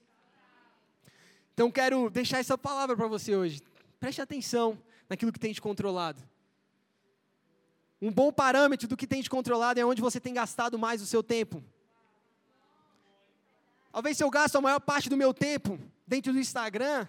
Então 1.53 1.71
quero 1.71 2.09
deixar 2.09 2.37
essa 2.37 2.57
palavra 2.57 2.95
para 2.95 3.07
você 3.07 3.35
hoje. 3.35 3.61
Preste 3.99 4.21
atenção 4.21 4.77
naquilo 5.11 5.33
que 5.33 5.39
tem 5.39 5.51
te 5.51 5.61
controlado. 5.61 6.23
Um 8.01 8.09
bom 8.09 8.31
parâmetro 8.31 8.87
do 8.87 8.95
que 8.95 9.05
tem 9.05 9.21
te 9.21 9.29
controlado 9.29 9.77
é 9.77 9.85
onde 9.85 10.01
você 10.01 10.21
tem 10.21 10.33
gastado 10.33 10.79
mais 10.79 11.01
o 11.01 11.05
seu 11.05 11.21
tempo. 11.21 11.61
Talvez 13.91 14.15
se 14.15 14.23
eu 14.23 14.29
gasto 14.29 14.55
a 14.55 14.61
maior 14.61 14.79
parte 14.79 15.09
do 15.09 15.17
meu 15.17 15.33
tempo 15.33 15.77
dentro 16.07 16.31
do 16.31 16.39
Instagram, 16.39 17.05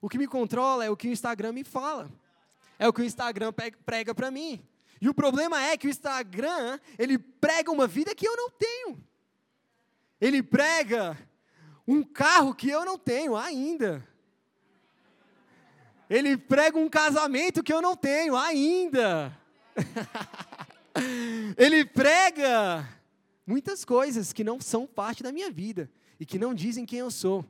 o 0.00 0.08
que 0.08 0.16
me 0.16 0.26
controla 0.26 0.86
é 0.86 0.90
o 0.90 0.96
que 0.96 1.06
o 1.06 1.12
Instagram 1.12 1.52
me 1.52 1.64
fala. 1.64 2.10
É 2.78 2.88
o 2.88 2.94
que 2.94 3.02
o 3.02 3.04
Instagram 3.04 3.52
prega 3.84 4.14
para 4.14 4.30
mim. 4.30 4.66
E 4.98 5.06
o 5.06 5.12
problema 5.12 5.62
é 5.62 5.76
que 5.76 5.88
o 5.88 5.90
Instagram, 5.90 6.80
ele 6.98 7.18
prega 7.18 7.70
uma 7.70 7.86
vida 7.86 8.14
que 8.14 8.26
eu 8.26 8.34
não 8.34 8.48
tenho. 8.48 9.04
Ele 10.18 10.42
prega 10.42 11.18
um 11.86 12.02
carro 12.02 12.54
que 12.54 12.70
eu 12.70 12.86
não 12.86 12.96
tenho 12.96 13.36
ainda. 13.36 14.02
Ele 16.12 16.36
prega 16.36 16.78
um 16.78 16.90
casamento 16.90 17.62
que 17.62 17.72
eu 17.72 17.80
não 17.80 17.96
tenho 17.96 18.36
ainda. 18.36 19.34
ele 21.56 21.86
prega 21.86 22.86
muitas 23.46 23.82
coisas 23.82 24.30
que 24.30 24.44
não 24.44 24.60
são 24.60 24.86
parte 24.86 25.22
da 25.22 25.32
minha 25.32 25.50
vida 25.50 25.90
e 26.20 26.26
que 26.26 26.38
não 26.38 26.52
dizem 26.52 26.84
quem 26.84 26.98
eu 26.98 27.10
sou. 27.10 27.42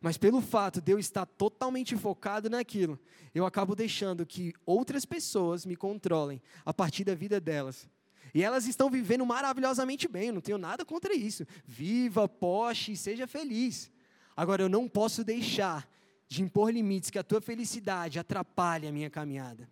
Mas 0.00 0.16
pelo 0.16 0.40
fato 0.40 0.80
de 0.80 0.92
eu 0.92 0.98
estar 1.00 1.26
totalmente 1.26 1.96
focado 1.96 2.48
naquilo, 2.48 3.00
eu 3.34 3.44
acabo 3.44 3.74
deixando 3.74 4.24
que 4.24 4.54
outras 4.64 5.04
pessoas 5.04 5.66
me 5.66 5.74
controlem 5.74 6.40
a 6.64 6.72
partir 6.72 7.02
da 7.02 7.16
vida 7.16 7.40
delas. 7.40 7.88
E 8.32 8.44
elas 8.44 8.68
estão 8.68 8.88
vivendo 8.88 9.26
maravilhosamente 9.26 10.06
bem, 10.06 10.28
eu 10.28 10.34
não 10.34 10.40
tenho 10.40 10.56
nada 10.56 10.84
contra 10.84 11.12
isso. 11.16 11.44
Viva, 11.66 12.28
poste, 12.28 12.96
seja 12.96 13.26
feliz. 13.26 13.90
Agora, 14.36 14.62
eu 14.62 14.68
não 14.68 14.86
posso 14.86 15.24
deixar 15.24 15.84
de 16.28 16.42
impor 16.42 16.70
limites 16.70 17.10
que 17.10 17.18
a 17.18 17.24
tua 17.24 17.40
felicidade 17.40 18.18
atrapalhe 18.18 18.86
a 18.86 18.92
minha 18.92 19.08
caminhada. 19.08 19.68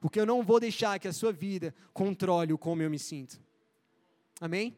Porque 0.00 0.20
eu 0.20 0.26
não 0.26 0.42
vou 0.42 0.60
deixar 0.60 0.98
que 0.98 1.08
a 1.08 1.12
sua 1.12 1.32
vida 1.32 1.74
controle 1.92 2.52
o 2.52 2.58
como 2.58 2.82
eu 2.82 2.90
me 2.90 2.98
sinto. 2.98 3.40
Amém? 4.40 4.76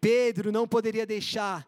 Pedro 0.00 0.52
não 0.52 0.66
poderia 0.66 1.04
deixar 1.04 1.66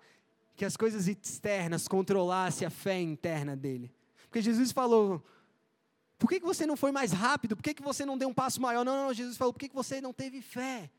que 0.55 0.65
as 0.65 0.77
coisas 0.77 1.09
externas 1.09 1.87
controlassem 1.87 2.67
a 2.67 2.71
fé 2.71 3.01
interna 3.01 3.57
dele. 3.57 3.93
Porque 4.25 4.41
Jesus 4.41 4.73
falou: 4.73 5.25
por 6.19 6.29
que, 6.29 6.41
que 6.41 6.47
você 6.47 6.67
não 6.67 6.77
foi 6.77 6.93
mais 6.93 7.13
rápido? 7.13 7.57
Por 7.57 7.63
que, 7.63 7.75
que 7.75 7.83
você 7.83 8.07
não 8.07 8.17
deu 8.17 8.29
um 8.29 8.35
passo 8.35 8.61
maior? 8.61 8.85
Não, 8.85 9.07
não, 9.07 9.15
Jesus 9.15 9.37
falou: 9.37 9.53
por 9.53 9.59
que, 9.59 9.69
que 9.69 9.75
você 9.75 10.01
não 10.01 10.13
teve 10.13 10.41
fé? 10.41 10.91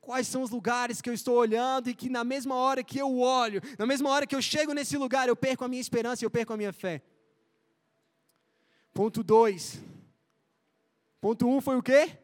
Quais 0.00 0.26
são 0.26 0.42
os 0.42 0.50
lugares 0.50 1.00
que 1.00 1.10
eu 1.10 1.14
estou 1.14 1.36
olhando 1.36 1.88
e 1.90 1.94
que 1.94 2.08
na 2.08 2.24
mesma 2.24 2.54
hora 2.54 2.82
que 2.82 2.98
eu 2.98 3.18
olho, 3.18 3.60
na 3.78 3.86
mesma 3.86 4.08
hora 4.10 4.26
que 4.26 4.34
eu 4.34 4.40
chego 4.40 4.72
nesse 4.72 4.96
lugar, 4.96 5.28
eu 5.28 5.36
perco 5.36 5.64
a 5.64 5.68
minha 5.68 5.80
esperança 5.80 6.24
e 6.24 6.26
eu 6.26 6.30
perco 6.30 6.52
a 6.52 6.56
minha 6.56 6.72
fé? 6.72 7.02
Ponto 8.92 9.22
2. 9.22 9.80
Ponto 11.20 11.46
1 11.46 11.56
um 11.56 11.60
foi 11.60 11.76
o 11.76 11.82
quê? 11.82 12.18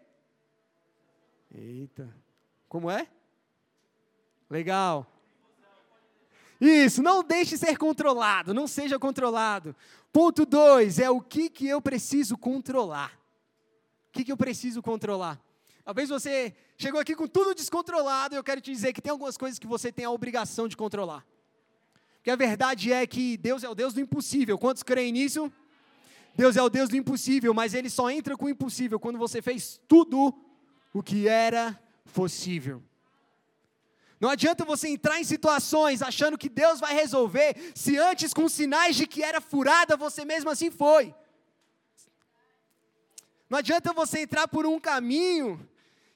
Eita. 1.55 2.15
Como 2.69 2.91
é? 2.91 3.07
Legal. 4.49 5.07
Isso, 6.61 7.03
não 7.03 7.23
deixe 7.23 7.57
ser 7.59 7.77
controlado, 7.77 8.55
não 8.55 8.67
seja 8.67 8.99
controlado. 8.99 9.77
Ponto 10.13 10.47
2 10.47 10.99
é 10.99 11.11
o 11.11 11.21
que, 11.21 11.51
que 11.51 11.69
eu 11.69 11.81
preciso 11.83 12.39
controlar. 12.39 13.13
O 14.09 14.13
que, 14.13 14.25
que 14.25 14.33
eu 14.33 14.37
preciso 14.37 14.83
controlar? 14.83 15.39
Talvez 15.87 16.09
você 16.09 16.53
chegou 16.77 17.01
aqui 17.01 17.15
com 17.15 17.29
tudo 17.29 17.55
descontrolado 17.55 18.35
e 18.35 18.37
eu 18.37 18.43
quero 18.43 18.61
te 18.61 18.73
dizer 18.73 18.93
que 18.93 19.01
tem 19.01 19.13
algumas 19.13 19.37
coisas 19.37 19.57
que 19.57 19.69
você 19.69 19.93
tem 19.93 20.05
a 20.05 20.11
obrigação 20.11 20.67
de 20.67 20.77
controlar. 20.77 21.25
Porque 22.17 22.29
a 22.29 22.35
verdade 22.35 22.93
é 22.93 23.07
que 23.07 23.37
Deus 23.37 23.63
é 23.63 23.69
o 23.69 23.75
Deus 23.75 23.95
do 23.95 24.01
impossível. 24.01 24.59
Quantos 24.59 24.83
creem 24.83 25.13
nisso? 25.13 25.51
Deus 26.35 26.57
é 26.57 26.63
o 26.63 26.69
Deus 26.69 26.89
do 26.89 26.97
impossível, 26.97 27.55
mas 27.55 27.73
Ele 27.73 27.89
só 27.89 28.11
entra 28.11 28.37
com 28.37 28.47
o 28.47 28.49
impossível 28.49 28.99
quando 28.99 29.17
você 29.17 29.41
fez 29.41 29.81
tudo 29.87 30.35
o 30.93 31.05
que 31.05 31.29
era 31.29 31.81
possível. 32.13 32.83
Não 34.19 34.29
adianta 34.29 34.65
você 34.65 34.89
entrar 34.89 35.21
em 35.21 35.25
situações 35.25 36.03
achando 36.03 36.37
que 36.37 36.49
Deus 36.49 36.81
vai 36.81 36.95
resolver, 36.95 37.55
se 37.77 37.97
antes, 37.97 38.35
com 38.35 38.49
sinais 38.49 38.97
de 38.97 39.07
que 39.07 39.23
era 39.23 39.41
furada, 39.41 39.97
você 39.97 40.25
mesmo 40.25 40.51
assim 40.51 40.69
foi. 40.69 41.15
Não 43.49 43.59
adianta 43.59 43.93
você 43.93 44.23
entrar 44.23 44.49
por 44.49 44.67
um 44.67 44.81
caminho 44.81 45.65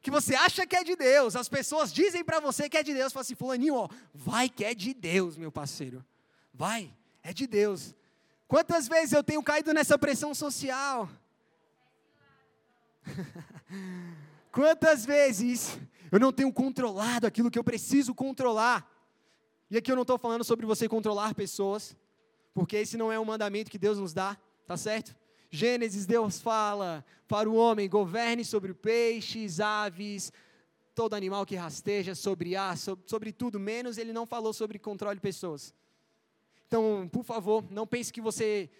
que 0.00 0.10
você 0.10 0.34
acha 0.34 0.66
que 0.66 0.76
é 0.76 0.82
de 0.82 0.96
Deus, 0.96 1.36
as 1.36 1.48
pessoas 1.48 1.92
dizem 1.92 2.24
para 2.24 2.40
você 2.40 2.68
que 2.68 2.76
é 2.76 2.82
de 2.82 2.94
Deus, 2.94 3.12
fala 3.12 3.22
assim, 3.22 3.34
fulaninho, 3.34 3.74
ó, 3.74 3.88
vai 4.14 4.48
que 4.48 4.64
é 4.64 4.74
de 4.74 4.94
Deus, 4.94 5.36
meu 5.36 5.52
parceiro, 5.52 6.04
vai, 6.52 6.92
é 7.22 7.32
de 7.32 7.46
Deus. 7.46 7.94
Quantas 8.48 8.88
vezes 8.88 9.12
eu 9.12 9.22
tenho 9.22 9.42
caído 9.42 9.72
nessa 9.72 9.98
pressão 9.98 10.34
social? 10.34 11.08
Quantas 14.50 15.04
vezes 15.04 15.78
eu 16.10 16.18
não 16.18 16.32
tenho 16.32 16.52
controlado 16.52 17.26
aquilo 17.26 17.50
que 17.50 17.58
eu 17.58 17.64
preciso 17.64 18.14
controlar. 18.14 18.88
E 19.70 19.76
aqui 19.76 19.90
eu 19.90 19.94
não 19.94 20.02
estou 20.02 20.18
falando 20.18 20.42
sobre 20.42 20.66
você 20.66 20.88
controlar 20.88 21.34
pessoas, 21.34 21.96
porque 22.52 22.76
esse 22.76 22.96
não 22.96 23.12
é 23.12 23.20
um 23.20 23.24
mandamento 23.24 23.70
que 23.70 23.78
Deus 23.78 23.98
nos 23.98 24.12
dá, 24.12 24.36
tá 24.66 24.76
certo? 24.76 25.14
Gênesis, 25.50 26.06
Deus 26.06 26.40
fala 26.40 27.04
para 27.26 27.48
o 27.48 27.54
homem: 27.54 27.88
governe 27.88 28.44
sobre 28.44 28.72
peixes, 28.72 29.60
aves, 29.60 30.32
todo 30.94 31.14
animal 31.14 31.44
que 31.44 31.56
rasteja, 31.56 32.14
sobre 32.14 32.56
ar, 32.56 32.76
sobre, 32.78 33.08
sobre 33.08 33.32
tudo, 33.32 33.58
menos 33.58 33.98
ele 33.98 34.12
não 34.12 34.26
falou 34.26 34.52
sobre 34.52 34.78
controle 34.78 35.16
de 35.16 35.20
pessoas. 35.20 35.74
Então, 36.66 37.08
por 37.12 37.24
favor, 37.24 37.64
não 37.70 37.86
pense 37.86 38.12
que 38.12 38.20
você 38.20 38.70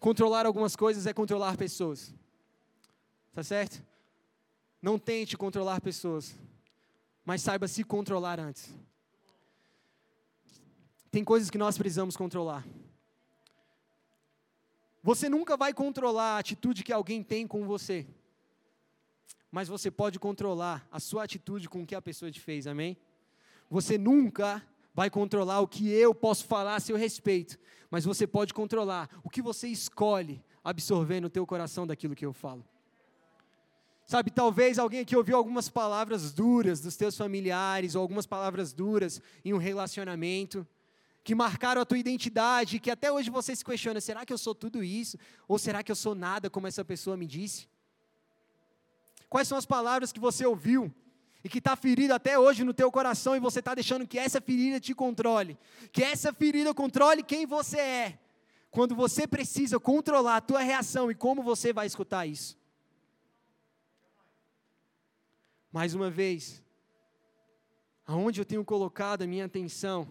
controlar 0.00 0.46
algumas 0.46 0.74
coisas 0.74 1.06
é 1.06 1.12
controlar 1.12 1.56
pessoas. 1.56 2.12
Tá 3.32 3.42
certo? 3.42 3.82
Não 4.82 4.98
tente 4.98 5.36
controlar 5.36 5.80
pessoas 5.80 6.34
mas 7.26 7.42
saiba 7.42 7.66
se 7.66 7.82
controlar 7.82 8.38
antes. 8.38 8.72
Tem 11.10 11.24
coisas 11.24 11.50
que 11.50 11.58
nós 11.58 11.76
precisamos 11.76 12.16
controlar. 12.16 12.64
Você 15.06 15.28
nunca 15.28 15.56
vai 15.56 15.72
controlar 15.72 16.34
a 16.34 16.38
atitude 16.38 16.82
que 16.82 16.92
alguém 16.92 17.22
tem 17.22 17.46
com 17.46 17.64
você, 17.64 18.04
mas 19.52 19.68
você 19.68 19.88
pode 19.88 20.18
controlar 20.18 20.84
a 20.90 20.98
sua 20.98 21.22
atitude 21.22 21.68
com 21.68 21.84
o 21.84 21.86
que 21.86 21.94
a 21.94 22.02
pessoa 22.02 22.28
te 22.28 22.40
fez, 22.40 22.66
amém? 22.66 22.96
Você 23.70 23.96
nunca 23.96 24.60
vai 24.92 25.08
controlar 25.08 25.60
o 25.60 25.68
que 25.68 25.88
eu 25.88 26.12
posso 26.12 26.44
falar 26.46 26.74
a 26.74 26.80
seu 26.80 26.96
respeito, 26.96 27.56
mas 27.88 28.04
você 28.04 28.26
pode 28.26 28.52
controlar 28.52 29.08
o 29.22 29.30
que 29.30 29.40
você 29.40 29.68
escolhe 29.68 30.42
absorver 30.64 31.20
no 31.20 31.30
teu 31.30 31.46
coração 31.46 31.86
daquilo 31.86 32.16
que 32.16 32.26
eu 32.26 32.32
falo. 32.32 32.64
Sabe, 34.04 34.32
talvez 34.32 34.76
alguém 34.76 35.02
aqui 35.02 35.14
ouviu 35.14 35.36
algumas 35.36 35.68
palavras 35.68 36.32
duras 36.32 36.80
dos 36.80 36.96
teus 36.96 37.16
familiares, 37.16 37.94
ou 37.94 38.02
algumas 38.02 38.26
palavras 38.26 38.72
duras 38.72 39.22
em 39.44 39.54
um 39.54 39.58
relacionamento, 39.58 40.66
que 41.26 41.34
marcaram 41.34 41.82
a 41.82 41.84
tua 41.84 41.98
identidade, 41.98 42.78
que 42.78 42.88
até 42.88 43.10
hoje 43.10 43.30
você 43.30 43.56
se 43.56 43.64
questiona: 43.64 44.00
será 44.00 44.24
que 44.24 44.32
eu 44.32 44.38
sou 44.38 44.54
tudo 44.54 44.84
isso? 44.84 45.18
Ou 45.48 45.58
será 45.58 45.82
que 45.82 45.90
eu 45.90 45.96
sou 45.96 46.14
nada, 46.14 46.48
como 46.48 46.68
essa 46.68 46.84
pessoa 46.84 47.16
me 47.16 47.26
disse? 47.26 47.68
Quais 49.28 49.48
são 49.48 49.58
as 49.58 49.66
palavras 49.66 50.12
que 50.12 50.20
você 50.20 50.46
ouviu 50.46 50.94
e 51.42 51.48
que 51.48 51.58
está 51.58 51.74
ferida 51.74 52.14
até 52.14 52.38
hoje 52.38 52.62
no 52.62 52.72
teu 52.72 52.92
coração 52.92 53.34
e 53.34 53.40
você 53.40 53.58
está 53.58 53.74
deixando 53.74 54.06
que 54.06 54.20
essa 54.20 54.40
ferida 54.40 54.78
te 54.78 54.94
controle? 54.94 55.58
Que 55.90 56.04
essa 56.04 56.32
ferida 56.32 56.72
controle 56.72 57.24
quem 57.24 57.44
você 57.44 57.80
é, 57.80 58.18
quando 58.70 58.94
você 58.94 59.26
precisa 59.26 59.80
controlar 59.80 60.36
a 60.36 60.40
tua 60.40 60.60
reação 60.60 61.10
e 61.10 61.14
como 61.16 61.42
você 61.42 61.72
vai 61.72 61.88
escutar 61.88 62.24
isso? 62.24 62.56
Mais 65.72 65.92
uma 65.92 66.08
vez, 66.08 66.62
aonde 68.06 68.40
eu 68.40 68.44
tenho 68.44 68.64
colocado 68.64 69.22
a 69.22 69.26
minha 69.26 69.46
atenção, 69.46 70.06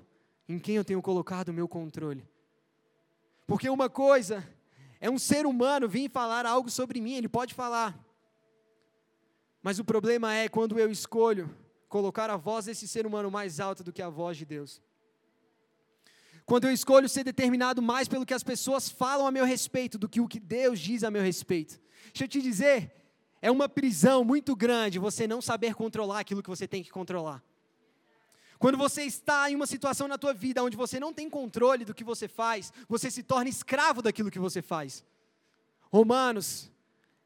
em 0.48 0.60
quem 0.60 0.76
eu 0.76 0.86
tenho 0.86 1.02
colocado 1.02 1.50
o 1.50 1.54
meu 1.54 1.68
controle. 1.68 2.28
Porque 3.48 3.70
uma 3.70 3.90
coisa 3.90 4.48
é 5.00 5.10
um 5.10 5.20
ser 5.20 5.46
humano 5.46 5.88
vir 5.88 6.10
falar 6.10 6.46
algo 6.46 6.70
sobre 6.70 7.00
mim, 7.02 7.14
ele 7.14 7.30
pode 7.30 7.54
falar. 7.54 7.98
Mas 9.62 9.80
o 9.80 9.86
problema 9.86 10.34
é 10.34 10.48
quando 10.48 10.78
eu 10.80 10.92
escolho 10.92 11.50
colocar 11.90 12.30
a 12.30 12.38
voz 12.38 12.66
desse 12.66 12.88
ser 12.88 13.06
humano 13.06 13.32
mais 13.32 13.60
alta 13.60 13.84
do 13.84 13.92
que 13.92 14.02
a 14.02 14.10
voz 14.10 14.38
de 14.38 14.46
Deus. 14.46 14.82
Quando 16.46 16.66
eu 16.66 16.72
escolho 16.72 17.10
ser 17.10 17.24
determinado 17.24 17.82
mais 17.82 18.08
pelo 18.08 18.26
que 18.26 18.34
as 18.34 18.44
pessoas 18.44 18.90
falam 18.90 19.26
a 19.26 19.32
meu 19.32 19.46
respeito 19.46 19.98
do 19.98 20.08
que 20.08 20.22
o 20.22 20.28
que 20.28 20.40
Deus 20.40 20.80
diz 20.80 21.04
a 21.04 21.10
meu 21.10 21.24
respeito. 21.24 21.80
Deixa 22.06 22.26
eu 22.26 22.28
te 22.28 22.42
dizer, 22.42 22.94
é 23.42 23.50
uma 23.50 23.68
prisão 23.68 24.24
muito 24.24 24.56
grande 24.56 25.00
você 25.00 25.28
não 25.28 25.42
saber 25.42 25.74
controlar 25.74 26.20
aquilo 26.20 26.44
que 26.44 26.50
você 26.50 26.68
tem 26.68 26.84
que 26.84 26.92
controlar. 26.92 27.44
Quando 28.58 28.78
você 28.78 29.04
está 29.04 29.50
em 29.50 29.56
uma 29.56 29.68
situação 29.68 30.08
na 30.08 30.18
tua 30.18 30.34
vida 30.34 30.64
onde 30.64 30.78
você 30.78 31.00
não 31.00 31.14
tem 31.14 31.30
controle 31.30 31.86
do 31.86 31.94
que 31.94 32.04
você 32.04 32.28
faz, 32.28 32.72
você 32.88 33.12
se 33.12 33.24
torna 33.24 33.50
escravo 33.50 34.02
daquilo 34.02 34.32
que 34.32 34.40
você 34.40 34.62
faz. 34.62 35.04
Romanos 35.92 36.72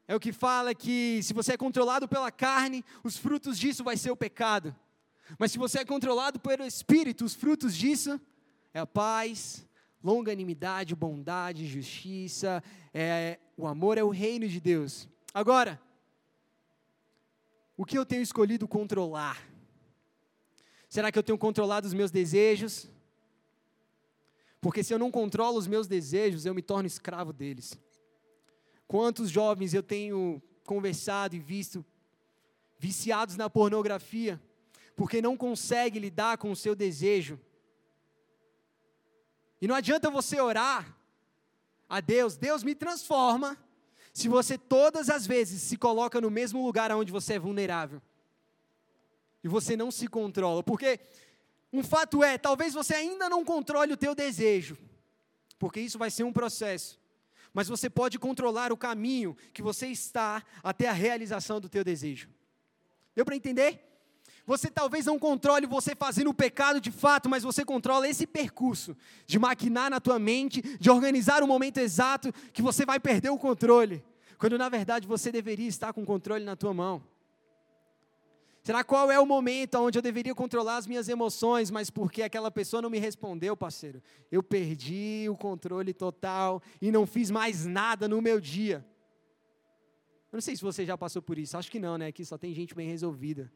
é 0.08 0.14
o 0.14 0.20
que 0.20 0.32
fala 0.32 0.74
que 0.74 1.22
se 1.22 1.32
você 1.32 1.52
é 1.52 1.56
controlado 1.56 2.08
pela 2.08 2.32
carne, 2.32 2.84
os 3.04 3.16
frutos 3.16 3.58
disso 3.58 3.84
vai 3.84 3.96
ser 3.96 4.10
o 4.10 4.16
pecado. 4.16 4.74
Mas 5.38 5.52
se 5.52 5.58
você 5.58 5.78
é 5.78 5.84
controlado 5.84 6.40
pelo 6.40 6.64
espírito, 6.64 7.24
os 7.24 7.34
frutos 7.34 7.76
disso 7.76 8.20
é 8.74 8.80
a 8.80 8.86
paz, 8.86 9.64
longanimidade, 10.02 10.96
bondade, 10.96 11.66
justiça, 11.66 12.62
é, 12.92 13.38
o 13.56 13.66
amor 13.66 13.98
é 13.98 14.02
o 14.02 14.08
reino 14.08 14.48
de 14.48 14.60
Deus. 14.60 15.08
Agora, 15.32 15.80
o 17.76 17.84
que 17.84 17.96
eu 17.96 18.04
tenho 18.04 18.22
escolhido 18.22 18.66
controlar? 18.66 19.40
Será 20.90 21.10
que 21.10 21.18
eu 21.18 21.22
tenho 21.22 21.38
controlado 21.38 21.86
os 21.86 21.94
meus 21.94 22.10
desejos? 22.10 22.86
Porque 24.60 24.84
se 24.84 24.92
eu 24.92 24.98
não 24.98 25.10
controlo 25.10 25.56
os 25.56 25.66
meus 25.66 25.86
desejos, 25.86 26.44
eu 26.44 26.54
me 26.54 26.60
torno 26.60 26.86
escravo 26.86 27.32
deles. 27.32 27.78
Quantos 28.86 29.30
jovens 29.30 29.72
eu 29.72 29.82
tenho 29.82 30.42
conversado 30.66 31.34
e 31.34 31.38
visto 31.38 31.82
viciados 32.78 33.36
na 33.36 33.48
pornografia, 33.48 34.38
porque 34.94 35.22
não 35.22 35.34
consegue 35.34 35.98
lidar 35.98 36.36
com 36.36 36.50
o 36.50 36.56
seu 36.56 36.74
desejo 36.74 37.40
e 39.60 39.68
não 39.68 39.74
adianta 39.74 40.10
você 40.10 40.40
orar 40.40 40.96
a 41.88 42.00
Deus, 42.00 42.36
Deus 42.36 42.62
me 42.62 42.74
transforma, 42.74 43.58
se 44.12 44.28
você 44.28 44.56
todas 44.56 45.10
as 45.10 45.26
vezes 45.26 45.60
se 45.62 45.76
coloca 45.76 46.20
no 46.20 46.30
mesmo 46.30 46.64
lugar 46.64 46.90
onde 46.92 47.12
você 47.12 47.34
é 47.34 47.38
vulnerável. 47.38 48.00
E 49.42 49.48
você 49.48 49.76
não 49.76 49.90
se 49.90 50.06
controla, 50.06 50.62
porque 50.62 51.00
um 51.72 51.82
fato 51.82 52.22
é, 52.22 52.36
talvez 52.36 52.74
você 52.74 52.94
ainda 52.94 53.28
não 53.28 53.44
controle 53.44 53.92
o 53.92 53.96
teu 53.96 54.14
desejo, 54.14 54.76
porque 55.58 55.80
isso 55.80 55.98
vai 55.98 56.10
ser 56.10 56.24
um 56.24 56.32
processo. 56.32 56.98
Mas 57.52 57.68
você 57.68 57.90
pode 57.90 58.18
controlar 58.18 58.72
o 58.72 58.76
caminho 58.76 59.36
que 59.52 59.62
você 59.62 59.88
está 59.88 60.42
até 60.62 60.88
a 60.88 60.92
realização 60.92 61.60
do 61.60 61.68
teu 61.68 61.82
desejo. 61.82 62.28
Deu 63.14 63.24
para 63.24 63.36
entender? 63.36 63.90
Você 64.46 64.68
talvez 64.68 65.06
não 65.06 65.18
controle 65.18 65.66
você 65.66 65.94
fazendo 65.94 66.30
o 66.30 66.34
pecado 66.34 66.80
de 66.80 66.90
fato, 66.90 67.28
mas 67.28 67.42
você 67.42 67.64
controla 67.64 68.08
esse 68.08 68.26
percurso 68.26 68.96
de 69.26 69.38
maquinar 69.38 69.90
na 69.90 70.00
tua 70.00 70.18
mente, 70.18 70.62
de 70.78 70.90
organizar 70.90 71.42
o 71.42 71.46
momento 71.46 71.78
exato 71.78 72.32
que 72.52 72.62
você 72.62 72.84
vai 72.84 72.98
perder 72.98 73.30
o 73.30 73.38
controle, 73.38 74.02
quando 74.38 74.58
na 74.58 74.68
verdade 74.68 75.06
você 75.06 75.30
deveria 75.30 75.68
estar 75.68 75.92
com 75.92 76.02
o 76.02 76.06
controle 76.06 76.44
na 76.44 76.56
tua 76.56 76.74
mão. 76.74 77.02
Será 78.62 78.84
qual 78.84 79.10
é 79.10 79.18
o 79.18 79.24
momento 79.24 79.76
onde 79.76 79.96
eu 79.96 80.02
deveria 80.02 80.34
controlar 80.34 80.76
as 80.76 80.86
minhas 80.86 81.08
emoções, 81.08 81.70
mas 81.70 81.88
porque 81.88 82.22
aquela 82.22 82.50
pessoa 82.50 82.82
não 82.82 82.90
me 82.90 82.98
respondeu, 82.98 83.56
parceiro? 83.56 84.02
Eu 84.30 84.42
perdi 84.42 85.26
o 85.30 85.36
controle 85.36 85.94
total 85.94 86.62
e 86.80 86.92
não 86.92 87.06
fiz 87.06 87.30
mais 87.30 87.64
nada 87.64 88.06
no 88.06 88.20
meu 88.20 88.38
dia. 88.38 88.84
Eu 90.30 90.36
não 90.36 90.40
sei 90.40 90.54
se 90.54 90.62
você 90.62 90.84
já 90.84 90.96
passou 90.96 91.22
por 91.22 91.38
isso, 91.38 91.56
acho 91.56 91.70
que 91.70 91.80
não, 91.80 91.96
né? 91.96 92.08
Aqui 92.08 92.24
só 92.24 92.36
tem 92.36 92.54
gente 92.54 92.74
bem 92.74 92.86
resolvida. 92.86 93.50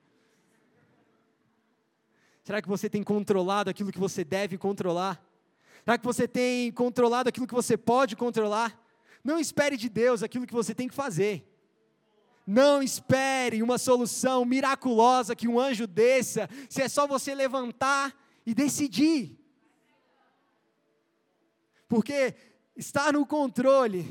Será 2.43 2.61
que 2.61 2.69
você 2.69 2.88
tem 2.88 3.03
controlado 3.03 3.71
aquilo 3.71 3.93
que 3.93 3.99
você 3.99 4.25
deve 4.25 4.57
controlar? 4.57 5.23
Será 5.85 5.99
que 5.99 6.05
você 6.05 6.27
tem 6.27 6.73
controlado 6.73 7.29
aquilo 7.29 7.47
que 7.47 7.55
você 7.55 7.77
pode 7.77 8.17
controlar? 8.17 8.81
Não 9.23 9.38
espere 9.38 9.77
de 9.77 9.88
Deus 9.88 10.23
aquilo 10.23 10.47
que 10.47 10.53
você 10.53 10.75
tem 10.75 10.88
que 10.88 10.95
fazer. 10.95 11.54
Não 12.46 12.83
espere 12.83 13.62
uma 13.62 13.78
solução 13.78 14.44
miraculosa 14.44 15.35
que 15.35 15.48
um 15.48 15.59
anjo 15.59 15.87
desça, 15.87 16.48
se 16.68 16.83
é 16.83 16.88
só 16.88 17.07
você 17.07 17.35
levantar 17.35 18.14
e 18.44 18.54
decidir. 18.54 19.38
Porque 21.88 22.35
estar 22.76 23.12
no 23.12 23.24
controle 23.24 24.07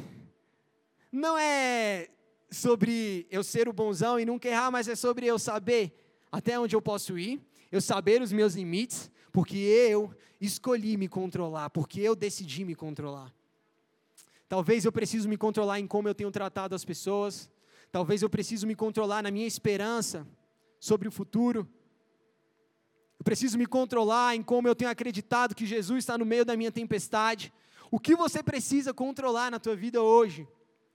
não 1.11 1.37
é 1.37 2.09
sobre 2.49 3.27
eu 3.29 3.43
ser 3.43 3.67
o 3.67 3.73
bonzão 3.73 4.19
e 4.19 4.25
nunca 4.25 4.47
errar, 4.47 4.71
mas 4.71 4.87
é 4.87 4.95
sobre 4.95 5.25
eu 5.25 5.37
saber 5.37 5.99
até 6.31 6.59
onde 6.59 6.75
eu 6.75 6.81
posso 6.81 7.17
ir, 7.17 7.39
eu 7.71 7.79
saber 7.79 8.21
os 8.21 8.31
meus 8.31 8.55
limites, 8.55 9.11
porque 9.31 9.57
eu 9.57 10.11
escolhi 10.41 10.97
me 10.97 11.07
controlar, 11.07 11.69
porque 11.69 12.01
eu 12.01 12.15
decidi 12.15 12.65
me 12.65 12.73
controlar. 12.73 13.31
Talvez 14.49 14.85
eu 14.85 14.91
preciso 14.91 15.29
me 15.29 15.37
controlar 15.37 15.79
em 15.79 15.87
como 15.87 16.07
eu 16.07 16.15
tenho 16.15 16.31
tratado 16.31 16.75
as 16.75 16.83
pessoas, 16.83 17.49
talvez 17.93 18.23
eu 18.23 18.29
preciso 18.29 18.65
me 18.65 18.75
controlar 18.75 19.21
na 19.21 19.29
minha 19.29 19.45
esperança 19.45 20.27
sobre 20.79 21.07
o 21.07 21.11
futuro. 21.11 21.69
Eu 23.19 23.23
preciso 23.23 23.55
me 23.55 23.67
controlar 23.67 24.35
em 24.35 24.41
como 24.41 24.67
eu 24.67 24.73
tenho 24.73 24.89
acreditado 24.89 25.53
que 25.53 25.63
Jesus 25.63 25.99
está 25.99 26.17
no 26.17 26.25
meio 26.25 26.43
da 26.43 26.57
minha 26.57 26.71
tempestade. 26.71 27.53
O 27.91 27.99
que 27.99 28.15
você 28.15 28.41
precisa 28.41 28.95
controlar 28.95 29.51
na 29.51 29.59
tua 29.59 29.75
vida 29.75 30.01
hoje? 30.01 30.41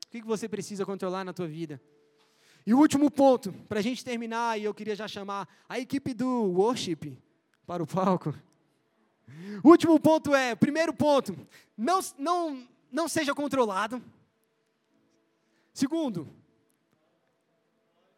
O 0.07 0.11
que 0.11 0.23
você 0.23 0.49
precisa 0.49 0.85
controlar 0.85 1.25
na 1.25 1.33
tua 1.33 1.47
vida? 1.47 1.81
E 2.67 2.75
o 2.75 2.79
último 2.79 3.09
ponto, 3.13 3.53
para 3.69 3.79
a 3.79 3.83
gente 3.83 4.05
terminar, 4.05 4.59
e 4.59 4.65
eu 4.65 4.75
queria 4.75 4.97
já 4.97 5.07
chamar 5.07 5.49
a 5.69 5.79
equipe 5.79 6.13
do 6.13 6.51
worship 6.51 7.17
para 7.65 7.81
o 7.81 7.87
palco. 7.87 8.35
O 9.63 9.69
último 9.69 10.01
ponto 10.01 10.35
é, 10.35 10.57
primeiro 10.57 10.93
ponto, 10.93 11.39
não, 11.77 12.01
não, 12.19 12.67
não 12.91 13.07
seja 13.07 13.33
controlado. 13.37 14.03
Segundo, 15.73 16.29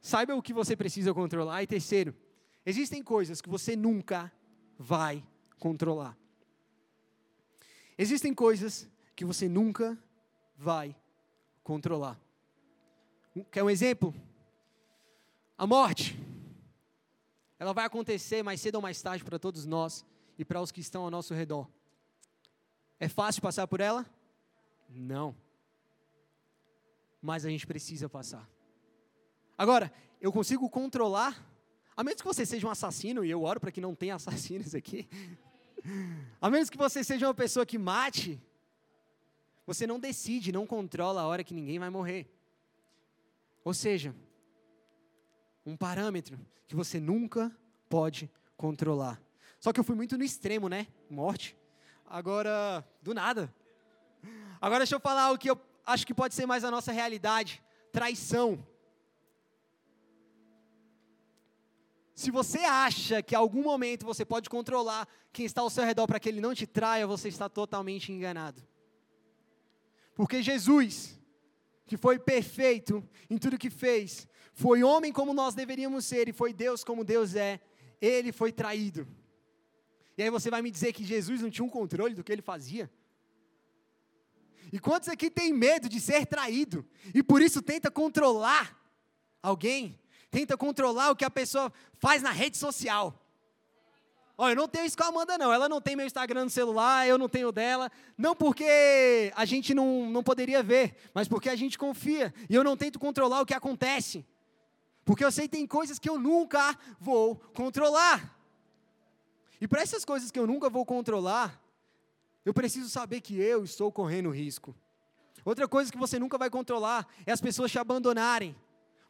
saiba 0.00 0.34
o 0.34 0.42
que 0.42 0.52
você 0.52 0.74
precisa 0.74 1.12
controlar. 1.12 1.62
E 1.62 1.66
terceiro, 1.66 2.14
existem 2.64 3.02
coisas 3.02 3.40
que 3.40 3.48
você 3.48 3.76
nunca 3.76 4.32
vai 4.78 5.24
controlar. 5.58 6.16
Existem 7.98 8.34
coisas 8.34 8.88
que 9.14 9.24
você 9.24 9.48
nunca 9.48 9.98
vai 10.56 10.96
controlar. 11.62 12.18
Quer 13.50 13.62
um 13.62 13.70
exemplo? 13.70 14.14
A 15.56 15.66
morte, 15.66 16.18
ela 17.58 17.74
vai 17.74 17.84
acontecer 17.84 18.42
mais 18.42 18.60
cedo 18.60 18.76
ou 18.76 18.82
mais 18.82 19.00
tarde 19.02 19.22
para 19.22 19.38
todos 19.38 19.66
nós 19.66 20.04
e 20.38 20.44
para 20.44 20.62
os 20.62 20.72
que 20.72 20.80
estão 20.80 21.02
ao 21.02 21.10
nosso 21.10 21.34
redor. 21.34 21.68
É 22.98 23.08
fácil 23.08 23.42
passar 23.42 23.66
por 23.66 23.80
ela? 23.80 24.06
Não. 24.88 25.36
Mas 27.20 27.44
a 27.44 27.50
gente 27.50 27.66
precisa 27.66 28.08
passar. 28.08 28.48
Agora, 29.60 29.92
eu 30.22 30.32
consigo 30.32 30.70
controlar, 30.70 31.46
a 31.94 32.02
menos 32.02 32.22
que 32.22 32.26
você 32.26 32.46
seja 32.46 32.66
um 32.66 32.70
assassino, 32.70 33.22
e 33.22 33.30
eu 33.30 33.42
oro 33.42 33.60
para 33.60 33.70
que 33.70 33.78
não 33.78 33.94
tenha 33.94 34.14
assassinos 34.16 34.74
aqui. 34.74 35.06
A 36.40 36.48
menos 36.48 36.70
que 36.70 36.78
você 36.78 37.04
seja 37.04 37.26
uma 37.26 37.34
pessoa 37.34 37.66
que 37.66 37.76
mate, 37.76 38.40
você 39.66 39.86
não 39.86 40.00
decide, 40.00 40.50
não 40.50 40.66
controla 40.66 41.20
a 41.20 41.26
hora 41.26 41.44
que 41.44 41.52
ninguém 41.52 41.78
vai 41.78 41.90
morrer. 41.90 42.26
Ou 43.62 43.74
seja, 43.74 44.16
um 45.66 45.76
parâmetro 45.76 46.40
que 46.66 46.74
você 46.74 46.98
nunca 46.98 47.54
pode 47.86 48.30
controlar. 48.56 49.20
Só 49.58 49.74
que 49.74 49.78
eu 49.78 49.84
fui 49.84 49.94
muito 49.94 50.16
no 50.16 50.24
extremo, 50.24 50.70
né? 50.70 50.86
Morte. 51.10 51.54
Agora, 52.06 52.82
do 53.02 53.12
nada. 53.12 53.54
Agora 54.58 54.78
deixa 54.78 54.94
eu 54.94 55.00
falar 55.00 55.32
o 55.32 55.36
que 55.36 55.50
eu 55.50 55.60
acho 55.84 56.06
que 56.06 56.14
pode 56.14 56.34
ser 56.34 56.46
mais 56.46 56.64
a 56.64 56.70
nossa 56.70 56.92
realidade: 56.92 57.62
traição. 57.92 58.66
Se 62.20 62.30
você 62.30 62.58
acha 62.58 63.22
que 63.22 63.34
em 63.34 63.38
algum 63.38 63.62
momento 63.62 64.04
você 64.04 64.26
pode 64.26 64.50
controlar 64.50 65.08
quem 65.32 65.46
está 65.46 65.62
ao 65.62 65.70
seu 65.70 65.82
redor 65.84 66.06
para 66.06 66.20
que 66.20 66.28
ele 66.28 66.38
não 66.38 66.54
te 66.54 66.66
traia, 66.66 67.06
você 67.06 67.28
está 67.28 67.48
totalmente 67.48 68.12
enganado. 68.12 68.62
Porque 70.14 70.42
Jesus, 70.42 71.18
que 71.86 71.96
foi 71.96 72.18
perfeito 72.18 73.02
em 73.30 73.38
tudo 73.38 73.56
que 73.56 73.70
fez, 73.70 74.28
foi 74.52 74.82
homem 74.82 75.14
como 75.14 75.32
nós 75.32 75.54
deveríamos 75.54 76.04
ser 76.04 76.28
e 76.28 76.32
foi 76.34 76.52
Deus 76.52 76.84
como 76.84 77.06
Deus 77.06 77.34
é, 77.34 77.58
ele 78.02 78.32
foi 78.32 78.52
traído. 78.52 79.08
E 80.18 80.22
aí 80.22 80.28
você 80.28 80.50
vai 80.50 80.60
me 80.60 80.70
dizer 80.70 80.92
que 80.92 81.02
Jesus 81.02 81.40
não 81.40 81.48
tinha 81.48 81.64
um 81.64 81.70
controle 81.70 82.14
do 82.14 82.22
que 82.22 82.30
ele 82.30 82.42
fazia? 82.42 82.90
E 84.70 84.78
quantos 84.78 85.08
aqui 85.08 85.30
tem 85.30 85.54
medo 85.54 85.88
de 85.88 85.98
ser 85.98 86.26
traído 86.26 86.86
e 87.14 87.22
por 87.22 87.40
isso 87.40 87.62
tenta 87.62 87.90
controlar 87.90 88.78
alguém? 89.42 89.98
Tenta 90.30 90.56
controlar 90.56 91.10
o 91.10 91.16
que 91.16 91.24
a 91.24 91.30
pessoa 91.30 91.72
faz 91.98 92.22
na 92.22 92.30
rede 92.30 92.56
social. 92.56 93.20
Olha, 94.38 94.52
eu 94.52 94.56
não 94.56 94.68
tenho 94.68 94.86
isso 94.86 94.96
com 94.96 95.04
a 95.04 95.08
Amanda, 95.08 95.36
não. 95.36 95.52
Ela 95.52 95.68
não 95.68 95.82
tem 95.82 95.94
meu 95.94 96.06
Instagram 96.06 96.44
no 96.44 96.50
celular, 96.50 97.06
eu 97.06 97.18
não 97.18 97.28
tenho 97.28 97.52
dela. 97.52 97.92
Não 98.16 98.34
porque 98.34 99.30
a 99.36 99.44
gente 99.44 99.74
não, 99.74 100.08
não 100.08 100.22
poderia 100.22 100.62
ver, 100.62 100.96
mas 101.12 101.28
porque 101.28 101.50
a 101.50 101.56
gente 101.56 101.76
confia. 101.76 102.32
E 102.48 102.54
eu 102.54 102.64
não 102.64 102.74
tento 102.74 102.98
controlar 102.98 103.42
o 103.42 103.46
que 103.46 103.52
acontece. 103.52 104.24
Porque 105.04 105.22
eu 105.22 105.30
sei 105.30 105.46
que 105.46 105.56
tem 105.56 105.66
coisas 105.66 105.98
que 105.98 106.08
eu 106.08 106.18
nunca 106.18 106.78
vou 106.98 107.36
controlar. 107.54 108.34
E 109.60 109.68
para 109.68 109.82
essas 109.82 110.06
coisas 110.06 110.30
que 110.30 110.38
eu 110.38 110.46
nunca 110.46 110.70
vou 110.70 110.86
controlar, 110.86 111.60
eu 112.44 112.54
preciso 112.54 112.88
saber 112.88 113.20
que 113.20 113.38
eu 113.38 113.62
estou 113.62 113.92
correndo 113.92 114.30
risco. 114.30 114.74
Outra 115.44 115.68
coisa 115.68 115.92
que 115.92 115.98
você 115.98 116.18
nunca 116.18 116.38
vai 116.38 116.48
controlar 116.48 117.06
é 117.26 117.32
as 117.32 117.42
pessoas 117.42 117.70
te 117.70 117.78
abandonarem. 117.78 118.56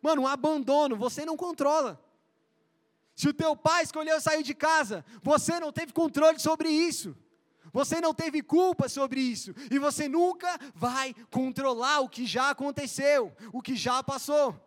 Mano, 0.03 0.23
um 0.23 0.27
abandono 0.27 0.97
você 0.97 1.25
não 1.25 1.37
controla. 1.37 2.01
Se 3.15 3.29
o 3.29 3.35
teu 3.35 3.55
pai 3.55 3.83
escolheu 3.83 4.21
sair 4.21 4.43
de 4.43 4.55
casa, 4.55 5.05
você 5.23 5.61
não 5.61 5.73
teve 5.73 5.93
controle 5.93 6.39
sobre 6.39 6.71
isso. 6.71 7.15
Você 7.73 8.01
não 8.01 8.15
teve 8.15 8.43
culpa 8.43 8.89
sobre 8.89 9.21
isso. 9.21 9.55
E 9.71 9.79
você 9.79 10.09
nunca 10.09 10.59
vai 10.75 11.15
controlar 11.31 12.01
o 12.01 12.09
que 12.09 12.27
já 12.27 12.51
aconteceu, 12.51 13.33
o 13.53 13.61
que 13.61 13.77
já 13.77 14.03
passou. 14.03 14.59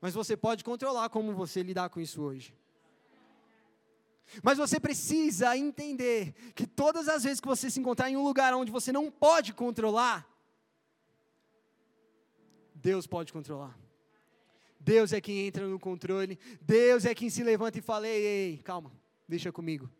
Mas 0.00 0.14
você 0.14 0.36
pode 0.36 0.62
controlar 0.62 1.08
como 1.08 1.34
você 1.34 1.62
lidar 1.62 1.88
com 1.88 2.00
isso 2.00 2.22
hoje. 2.22 2.54
Mas 4.42 4.58
você 4.58 4.78
precisa 4.80 5.56
entender 5.56 6.32
que 6.54 6.66
todas 6.66 7.08
as 7.08 7.24
vezes 7.24 7.40
que 7.40 7.48
você 7.48 7.70
se 7.70 7.80
encontrar 7.80 8.10
em 8.10 8.16
um 8.16 8.22
lugar 8.22 8.54
onde 8.54 8.70
você 8.70 8.92
não 8.92 9.10
pode 9.10 9.52
controlar, 9.52 10.28
Deus 12.74 13.06
pode 13.06 13.32
controlar. 13.32 13.78
Deus 14.84 15.12
é 15.12 15.20
quem 15.20 15.46
entra 15.46 15.66
no 15.66 15.78
controle. 15.78 16.38
Deus 16.60 17.04
é 17.04 17.14
quem 17.14 17.30
se 17.30 17.42
levanta 17.42 17.78
e 17.78 17.82
fala: 17.82 18.08
ei, 18.08 18.24
ei, 18.24 18.58
calma, 18.58 18.92
deixa 19.28 19.52
comigo. 19.52 19.90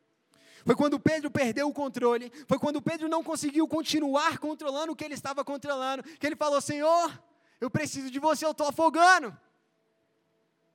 Foi 0.65 0.77
quando 0.77 0.99
Pedro 0.99 1.31
perdeu 1.31 1.69
o 1.69 1.73
controle, 1.73 2.31
foi 2.47 2.59
quando 2.59 2.81
Pedro 2.83 3.09
não 3.09 3.23
conseguiu 3.23 3.67
continuar 3.67 4.39
controlando 4.39 4.93
o 4.93 4.97
que 4.97 5.05
ele 5.05 5.15
estava 5.15 5.45
controlando, 5.45 6.03
que 6.03 6.27
ele 6.27 6.37
falou: 6.37 6.61
Senhor, 6.61 7.23
eu 7.61 7.71
preciso 7.71 8.11
de 8.11 8.19
você, 8.19 8.45
eu 8.45 8.51
estou 8.51 8.67
afogando. 8.67 9.37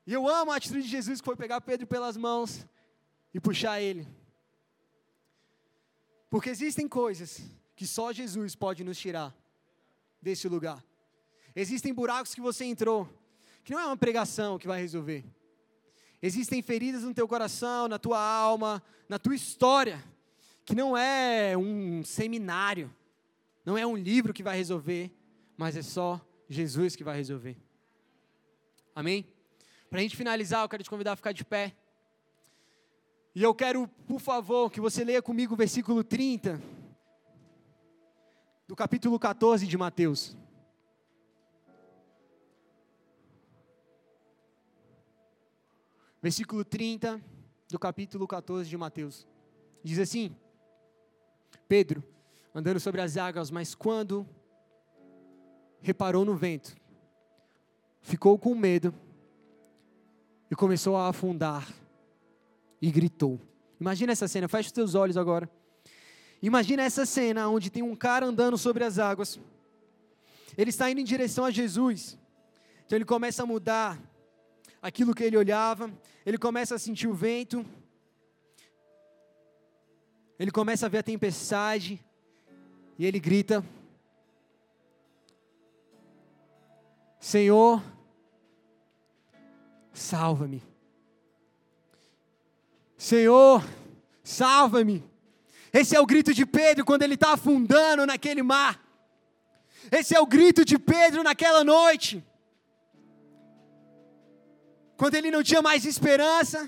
E 0.06 0.14
eu 0.14 0.28
amo 0.28 0.52
a 0.52 0.56
atitude 0.56 0.84
de 0.84 0.90
Jesus 0.90 1.20
que 1.20 1.26
foi 1.26 1.36
pegar 1.36 1.60
Pedro 1.60 1.86
pelas 1.86 2.16
mãos 2.16 2.66
e 3.34 3.42
puxar 3.42 3.82
ele. 3.82 4.08
Porque 6.30 6.50
existem 6.50 6.88
coisas 6.88 7.42
que 7.76 7.86
só 7.86 8.14
Jesus 8.14 8.56
pode 8.56 8.86
nos 8.86 8.98
tirar 8.98 9.36
desse 10.22 10.48
lugar. 10.48 10.84
Existem 11.54 11.94
buracos 11.94 12.34
que 12.34 12.40
você 12.40 12.64
entrou, 12.64 13.08
que 13.68 13.74
não 13.74 13.82
é 13.82 13.86
uma 13.86 13.98
pregação 13.98 14.58
que 14.58 14.66
vai 14.66 14.80
resolver. 14.80 15.26
Existem 16.22 16.62
feridas 16.62 17.04
no 17.04 17.14
teu 17.14 17.28
coração, 17.28 17.90
na 17.90 18.00
tua 18.00 18.18
alma, 18.18 18.82
na 19.10 19.20
tua 19.20 19.36
história, 19.36 20.02
que 20.64 20.74
não 20.74 20.96
é 20.98 21.58
um 21.58 22.02
seminário, 22.02 22.90
não 23.66 23.78
é 23.78 23.86
um 23.86 23.98
livro 23.98 24.34
que 24.34 24.42
vai 24.42 24.56
resolver, 24.56 25.12
mas 25.58 25.76
é 25.76 25.82
só 25.82 26.26
Jesus 26.48 26.96
que 26.96 27.04
vai 27.04 27.18
resolver. 27.18 27.58
Amém? 28.96 29.28
Para 29.90 30.00
a 30.00 30.02
gente 30.02 30.16
finalizar, 30.16 30.64
eu 30.64 30.70
quero 30.70 30.84
te 30.84 30.90
convidar 30.90 31.12
a 31.12 31.18
ficar 31.18 31.34
de 31.34 31.44
pé. 31.44 31.76
E 33.36 33.44
eu 33.44 33.54
quero, 33.54 33.86
por 34.08 34.22
favor, 34.22 34.72
que 34.72 34.80
você 34.80 35.04
leia 35.04 35.22
comigo 35.22 35.56
o 35.56 35.58
versículo 35.58 36.06
30 36.06 36.62
do 38.66 38.78
capítulo 38.78 39.20
14 39.20 39.68
de 39.68 39.78
Mateus. 39.78 40.38
Versículo 46.28 46.66
30 46.66 47.22
do 47.70 47.80
capítulo 47.80 48.28
14 48.28 48.70
de 48.70 48.76
Mateus. 48.76 49.26
Diz 49.82 49.98
assim: 49.98 50.36
Pedro, 51.70 52.04
andando 52.54 52.82
sobre 52.82 53.00
as 53.00 53.16
águas, 53.16 53.50
mas 53.50 53.74
quando 53.74 54.28
reparou 55.80 56.26
no 56.26 56.36
vento, 56.36 56.76
ficou 58.02 58.38
com 58.38 58.54
medo 58.54 58.94
e 60.52 60.56
começou 60.56 60.98
a 60.98 61.08
afundar 61.08 61.74
e 62.82 62.92
gritou. 62.92 63.40
Imagina 63.80 64.12
essa 64.12 64.28
cena, 64.28 64.50
fecha 64.50 64.68
os 64.68 64.74
teus 64.74 64.96
olhos 64.96 65.16
agora. 65.16 65.50
Imagina 66.42 66.84
essa 66.84 67.06
cena 67.06 67.48
onde 67.48 67.70
tem 67.70 67.84
um 67.84 67.96
cara 67.96 68.26
andando 68.26 68.58
sobre 68.58 68.84
as 68.84 69.00
águas. 69.00 69.40
Ele 70.58 70.72
está 70.72 70.92
indo 70.92 71.00
em 71.00 71.06
direção 71.06 71.46
a 71.46 71.52
Jesus. 71.52 72.18
Então 72.86 72.98
ele 72.98 73.06
começa 73.06 73.44
a 73.44 73.46
mudar 73.46 73.98
aquilo 74.82 75.16
que 75.16 75.24
ele 75.24 75.38
olhava, 75.38 75.90
ele 76.28 76.38
começa 76.38 76.76
a 76.76 76.78
sentir 76.78 77.08
o 77.08 77.14
vento, 77.14 77.66
ele 80.38 80.52
começa 80.52 80.86
a 80.86 80.90
ver 80.90 80.98
a 80.98 81.04
tempestade, 81.04 82.04
e 83.00 83.06
ele 83.06 83.18
grita: 83.18 83.64
Senhor, 87.18 87.82
salva-me. 89.94 90.62
Senhor, 92.98 93.66
salva-me. 94.22 95.02
Esse 95.72 95.96
é 95.96 96.02
o 96.02 96.06
grito 96.06 96.34
de 96.34 96.46
Pedro 96.46 96.84
quando 96.84 97.04
ele 97.04 97.14
está 97.14 97.36
afundando 97.36 98.06
naquele 98.06 98.44
mar. 98.44 98.86
Esse 99.90 100.14
é 100.14 100.20
o 100.20 100.26
grito 100.26 100.66
de 100.66 100.78
Pedro 100.78 101.24
naquela 101.24 101.64
noite. 101.64 102.22
Quando 104.98 105.14
ele 105.14 105.30
não 105.30 105.44
tinha 105.44 105.62
mais 105.62 105.86
esperança, 105.86 106.68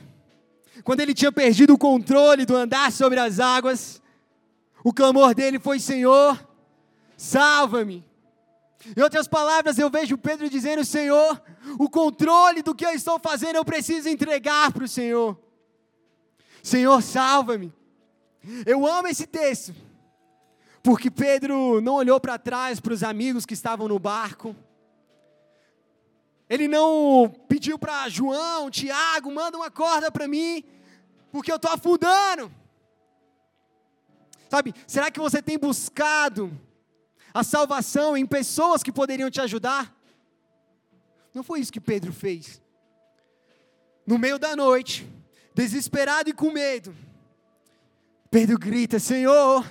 quando 0.84 1.00
ele 1.00 1.15
tinha 1.15 1.32
perdido 1.32 1.74
o 1.74 1.78
controle 1.78 2.46
do 2.46 2.56
andar 2.56 2.92
sobre 2.92 3.20
as 3.20 3.39
águas, 3.39 4.02
o 4.84 4.94
clamor 4.94 5.34
dele 5.34 5.60
foi: 5.60 5.80
Senhor, 5.80 6.39
salva-me. 7.18 8.08
Em 8.96 9.02
outras 9.02 9.28
palavras, 9.28 9.78
eu 9.78 9.89
vejo 9.89 10.18
Pedro 10.18 10.50
dizendo: 10.50 10.86
Senhor, 10.86 11.42
o 11.78 11.89
controle 11.89 12.62
do 12.62 12.76
que 12.76 12.86
eu 12.86 12.92
estou 12.92 13.20
fazendo 13.20 13.56
eu 13.56 13.65
preciso 13.65 14.08
entregar 14.08 14.72
para 14.72 14.84
o 14.84 14.88
Senhor. 14.88 15.38
Senhor, 16.62 17.02
salva-me. 17.02 17.74
Eu 18.65 18.86
amo 18.88 19.08
esse 19.08 19.26
texto, 19.26 19.74
porque 20.84 21.10
Pedro 21.10 21.82
não 21.82 21.96
olhou 21.96 22.20
para 22.20 22.38
trás 22.38 22.80
para 22.80 22.94
os 22.94 23.04
amigos 23.04 23.46
que 23.46 23.54
estavam 23.54 23.88
no 23.88 24.00
barco. 24.00 24.56
Ele 26.50 26.68
não 26.68 27.30
pediu 27.48 27.78
para 27.78 28.10
João, 28.10 28.72
Tiago, 28.72 29.32
manda 29.32 29.56
uma 29.56 29.70
corda 29.70 30.12
para 30.12 30.28
mim, 30.28 30.64
porque 31.32 31.52
eu 31.52 31.58
estou 31.58 31.72
afundando. 31.72 32.52
Sabe, 34.50 34.74
será 34.88 35.12
que 35.12 35.20
você 35.20 35.44
tem 35.44 35.60
buscado 35.60 36.52
a 37.32 37.44
salvação 37.44 38.18
em 38.18 38.26
pessoas 38.26 38.82
que 38.82 38.92
poderiam 38.92 39.30
te 39.30 39.40
ajudar? 39.40 39.96
Não 41.34 41.44
foi 41.44 41.60
isso 41.60 41.72
que 41.72 41.80
Pedro 41.80 42.12
fez. 42.12 42.60
No 44.06 44.18
meio 44.18 44.40
da 44.40 44.56
noite, 44.56 45.08
desesperado 45.54 46.32
e 46.32 46.34
com 46.34 46.52
medo, 46.52 46.96
Pedro 48.32 48.58
grita: 48.58 48.98
Senhor, 48.98 49.64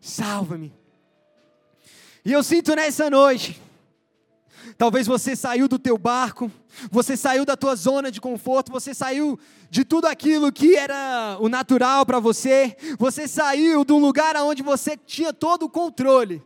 salva-me. 0.00 0.72
E 2.24 2.32
eu 2.32 2.44
sinto 2.44 2.76
nessa 2.76 3.10
noite, 3.10 3.60
talvez 4.76 5.06
você 5.06 5.34
saiu 5.34 5.68
do 5.68 5.78
teu 5.78 5.96
barco, 5.96 6.50
você 6.90 7.16
saiu 7.16 7.44
da 7.44 7.56
tua 7.56 7.74
zona 7.74 8.10
de 8.10 8.20
conforto, 8.20 8.72
você 8.72 8.92
saiu 8.92 9.38
de 9.70 9.84
tudo 9.84 10.06
aquilo 10.06 10.52
que 10.52 10.76
era 10.76 11.36
o 11.40 11.48
natural 11.48 12.04
para 12.04 12.20
você, 12.20 12.76
você 12.98 13.26
saiu 13.26 13.84
de 13.84 13.92
um 13.92 13.98
lugar 13.98 14.36
onde 14.36 14.62
você 14.62 14.96
tinha 14.96 15.32
todo 15.32 15.64
o 15.64 15.68
controle. 15.68 16.42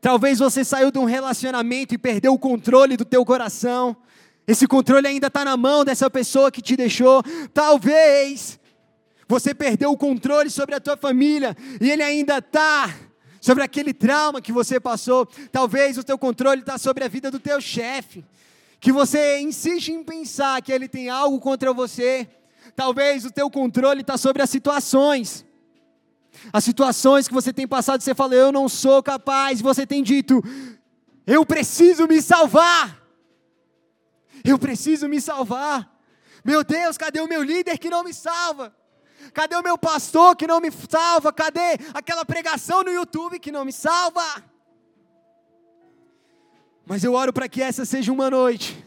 Talvez 0.00 0.38
você 0.38 0.64
saiu 0.64 0.90
de 0.90 0.98
um 0.98 1.04
relacionamento 1.04 1.94
e 1.94 1.98
perdeu 1.98 2.34
o 2.34 2.38
controle 2.38 2.96
do 2.96 3.04
teu 3.04 3.24
coração. 3.24 3.96
Esse 4.46 4.66
controle 4.66 5.06
ainda 5.06 5.28
está 5.28 5.44
na 5.44 5.56
mão 5.56 5.84
dessa 5.84 6.10
pessoa 6.10 6.50
que 6.50 6.60
te 6.60 6.76
deixou. 6.76 7.22
Talvez 7.54 8.60
você 9.26 9.54
perdeu 9.54 9.90
o 9.90 9.96
controle 9.96 10.50
sobre 10.50 10.74
a 10.74 10.80
tua 10.80 10.96
família 10.96 11.56
e 11.80 11.90
ele 11.90 12.02
ainda 12.02 12.38
está 12.38 12.94
sobre 13.44 13.62
aquele 13.62 13.92
trauma 13.92 14.40
que 14.40 14.50
você 14.50 14.80
passou. 14.80 15.26
Talvez 15.52 15.98
o 15.98 16.02
teu 16.02 16.16
controle 16.16 16.62
está 16.62 16.78
sobre 16.78 17.04
a 17.04 17.08
vida 17.08 17.30
do 17.30 17.38
teu 17.38 17.60
chefe, 17.60 18.24
que 18.80 18.90
você 18.90 19.38
insiste 19.38 19.88
em 19.92 20.02
pensar 20.02 20.62
que 20.62 20.72
ele 20.72 20.88
tem 20.88 21.10
algo 21.10 21.38
contra 21.38 21.70
você. 21.70 22.26
Talvez 22.74 23.26
o 23.26 23.30
teu 23.30 23.50
controle 23.50 24.00
está 24.00 24.16
sobre 24.16 24.40
as 24.40 24.48
situações. 24.48 25.44
As 26.54 26.64
situações 26.64 27.28
que 27.28 27.34
você 27.34 27.52
tem 27.52 27.68
passado, 27.68 28.00
você 28.00 28.14
fala, 28.14 28.34
eu 28.34 28.50
não 28.50 28.66
sou 28.66 29.02
capaz. 29.02 29.60
Você 29.60 29.86
tem 29.86 30.02
dito, 30.02 30.42
eu 31.26 31.44
preciso 31.44 32.08
me 32.08 32.22
salvar. 32.22 32.98
Eu 34.42 34.58
preciso 34.58 35.06
me 35.06 35.20
salvar. 35.20 36.00
Meu 36.42 36.64
Deus, 36.64 36.96
cadê 36.96 37.20
o 37.20 37.28
meu 37.28 37.42
líder 37.42 37.76
que 37.76 37.90
não 37.90 38.02
me 38.02 38.14
salva? 38.14 38.74
Cadê 39.32 39.56
o 39.56 39.62
meu 39.62 39.78
pastor 39.78 40.36
que 40.36 40.46
não 40.46 40.60
me 40.60 40.70
salva? 40.70 41.32
Cadê 41.32 41.78
aquela 41.92 42.24
pregação 42.24 42.82
no 42.82 42.90
YouTube 42.90 43.38
que 43.38 43.52
não 43.52 43.64
me 43.64 43.72
salva? 43.72 44.22
Mas 46.86 47.02
eu 47.02 47.14
oro 47.14 47.32
para 47.32 47.48
que 47.48 47.62
essa 47.62 47.84
seja 47.84 48.12
uma 48.12 48.28
noite, 48.28 48.84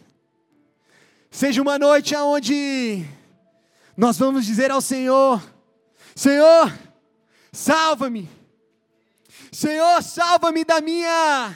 seja 1.32 1.62
uma 1.62 1.80
noite 1.80 2.16
onde 2.16 3.04
nós 3.96 4.18
vamos 4.18 4.46
dizer 4.46 4.70
ao 4.70 4.82
Senhor: 4.82 5.42
Senhor, 6.16 6.72
salva-me. 7.52 8.30
Senhor, 9.52 10.04
salva-me 10.04 10.64
da 10.64 10.80
minha 10.80 11.56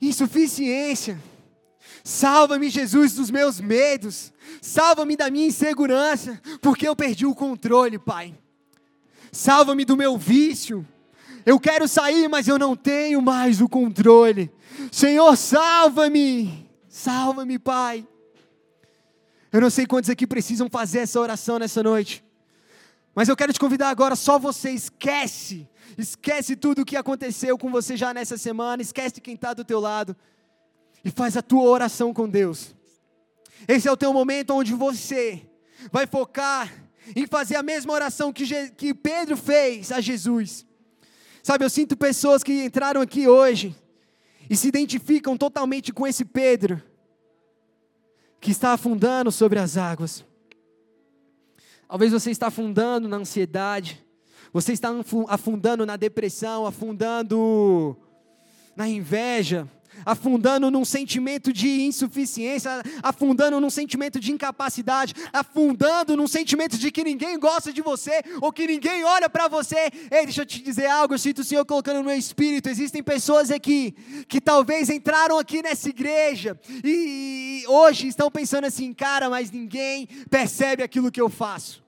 insuficiência. 0.00 1.20
Salva-me, 2.08 2.70
Jesus, 2.70 3.12
dos 3.12 3.30
meus 3.30 3.60
medos. 3.60 4.32
Salva-me 4.62 5.14
da 5.14 5.30
minha 5.30 5.48
insegurança, 5.48 6.40
porque 6.62 6.88
eu 6.88 6.96
perdi 6.96 7.26
o 7.26 7.34
controle, 7.34 7.98
Pai. 7.98 8.34
Salva-me 9.30 9.84
do 9.84 9.94
meu 9.94 10.16
vício. 10.16 10.88
Eu 11.44 11.60
quero 11.60 11.86
sair, 11.86 12.26
mas 12.26 12.48
eu 12.48 12.58
não 12.58 12.74
tenho 12.74 13.20
mais 13.20 13.60
o 13.60 13.68
controle. 13.68 14.50
Senhor, 14.90 15.36
salva-me. 15.36 16.66
Salva-me, 16.88 17.58
Pai. 17.58 18.08
Eu 19.52 19.60
não 19.60 19.68
sei 19.68 19.84
quantos 19.84 20.08
aqui 20.08 20.26
precisam 20.26 20.70
fazer 20.70 21.00
essa 21.00 21.20
oração 21.20 21.58
nessa 21.58 21.82
noite. 21.82 22.24
Mas 23.14 23.28
eu 23.28 23.36
quero 23.36 23.52
te 23.52 23.60
convidar 23.60 23.90
agora, 23.90 24.16
só 24.16 24.38
você 24.38 24.70
esquece. 24.70 25.68
Esquece 25.98 26.56
tudo 26.56 26.80
o 26.80 26.86
que 26.86 26.96
aconteceu 26.96 27.58
com 27.58 27.70
você 27.70 27.98
já 27.98 28.14
nessa 28.14 28.38
semana, 28.38 28.80
esquece 28.80 29.20
quem 29.20 29.34
está 29.34 29.52
do 29.52 29.62
teu 29.62 29.78
lado 29.78 30.16
e 31.08 31.10
faz 31.10 31.38
a 31.38 31.42
tua 31.42 31.62
oração 31.62 32.12
com 32.12 32.28
Deus. 32.28 32.76
Esse 33.66 33.88
é 33.88 33.90
o 33.90 33.96
teu 33.96 34.12
momento 34.12 34.52
onde 34.52 34.74
você 34.74 35.40
vai 35.90 36.06
focar 36.06 36.70
em 37.16 37.26
fazer 37.26 37.56
a 37.56 37.62
mesma 37.62 37.94
oração 37.94 38.30
que, 38.30 38.44
Je 38.44 38.68
que 38.72 38.92
Pedro 38.92 39.34
fez 39.34 39.90
a 39.90 40.02
Jesus. 40.02 40.66
Sabe, 41.42 41.64
eu 41.64 41.70
sinto 41.70 41.96
pessoas 41.96 42.42
que 42.42 42.62
entraram 42.62 43.00
aqui 43.00 43.26
hoje 43.26 43.74
e 44.50 44.54
se 44.54 44.68
identificam 44.68 45.34
totalmente 45.34 45.94
com 45.94 46.06
esse 46.06 46.26
Pedro 46.26 46.82
que 48.38 48.50
está 48.50 48.74
afundando 48.74 49.32
sobre 49.32 49.58
as 49.58 49.78
águas. 49.78 50.22
Talvez 51.88 52.12
você 52.12 52.30
está 52.30 52.48
afundando 52.48 53.08
na 53.08 53.16
ansiedade, 53.16 54.04
você 54.52 54.74
está 54.74 54.90
afundando 55.26 55.86
na 55.86 55.96
depressão, 55.96 56.66
afundando 56.66 57.96
na 58.76 58.86
inveja, 58.86 59.66
afundando 60.04 60.70
num 60.70 60.84
sentimento 60.84 61.52
de 61.52 61.82
insuficiência, 61.82 62.82
afundando 63.02 63.60
num 63.60 63.70
sentimento 63.70 64.20
de 64.20 64.32
incapacidade, 64.32 65.14
afundando 65.32 66.16
num 66.16 66.26
sentimento 66.26 66.76
de 66.78 66.90
que 66.90 67.04
ninguém 67.04 67.38
gosta 67.38 67.72
de 67.72 67.82
você 67.82 68.22
ou 68.40 68.52
que 68.52 68.66
ninguém 68.66 69.04
olha 69.04 69.28
para 69.28 69.48
você. 69.48 69.90
Ei, 70.10 70.24
deixa 70.24 70.42
eu 70.42 70.46
te 70.46 70.62
dizer 70.62 70.86
algo, 70.86 71.14
eu 71.14 71.18
sinto 71.18 71.40
o 71.40 71.44
Senhor 71.44 71.64
colocando 71.64 71.98
no 71.98 72.04
meu 72.04 72.16
espírito. 72.16 72.68
Existem 72.68 73.02
pessoas 73.02 73.50
aqui 73.50 73.94
que 74.28 74.40
talvez 74.40 74.90
entraram 74.90 75.38
aqui 75.38 75.62
nessa 75.62 75.88
igreja 75.88 76.58
e, 76.84 77.64
hoje 77.66 78.08
estão 78.08 78.30
pensando 78.30 78.66
assim, 78.66 78.92
cara, 78.92 79.28
mas 79.28 79.50
ninguém 79.50 80.06
percebe 80.30 80.82
aquilo 80.82 81.10
que 81.10 81.20
eu 81.20 81.28
faço. 81.28 81.82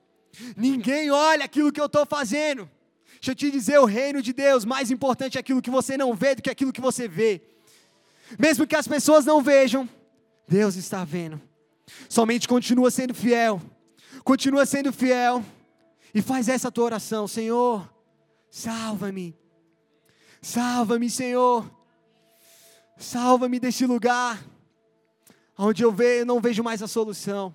Ninguém 0.55 1.11
olha 1.11 1.45
aquilo 1.45 1.71
que 1.71 1.81
eu 1.81 1.85
estou 1.85 2.05
fazendo. 2.05 2.69
Deixa 3.13 3.31
eu 3.31 3.35
te 3.35 3.51
dizer, 3.51 3.79
o 3.79 3.85
reino 3.85 4.21
de 4.21 4.33
Deus, 4.33 4.65
mais 4.65 4.89
importante 4.89 5.37
é 5.37 5.39
aquilo 5.39 5.61
que 5.61 5.69
você 5.69 5.95
não 5.95 6.15
vê 6.15 6.33
do 6.33 6.41
que 6.41 6.49
aquilo 6.49 6.73
que 6.73 6.81
você 6.81 7.07
vê. 7.07 7.41
Mesmo 8.37 8.67
que 8.67 8.75
as 8.75 8.87
pessoas 8.87 9.25
não 9.25 9.41
vejam, 9.41 9.87
Deus 10.47 10.75
está 10.75 11.03
vendo. 11.03 11.41
Somente 12.09 12.47
continua 12.47 12.91
sendo 12.91 13.13
fiel. 13.13 13.61
Continua 14.23 14.65
sendo 14.65 14.91
fiel. 14.91 15.43
E 16.13 16.21
faz 16.21 16.49
essa 16.49 16.71
tua 16.71 16.85
oração, 16.85 17.27
Senhor, 17.27 17.89
salva-me. 18.49 19.35
Salva-me, 20.41 21.09
Senhor. 21.09 21.69
Salva-me 22.97 23.59
desse 23.59 23.85
lugar 23.85 24.43
onde 25.57 25.83
eu, 25.83 25.91
ve, 25.91 26.21
eu 26.21 26.25
não 26.25 26.39
vejo 26.39 26.63
mais 26.63 26.81
a 26.81 26.87
solução. 26.87 27.53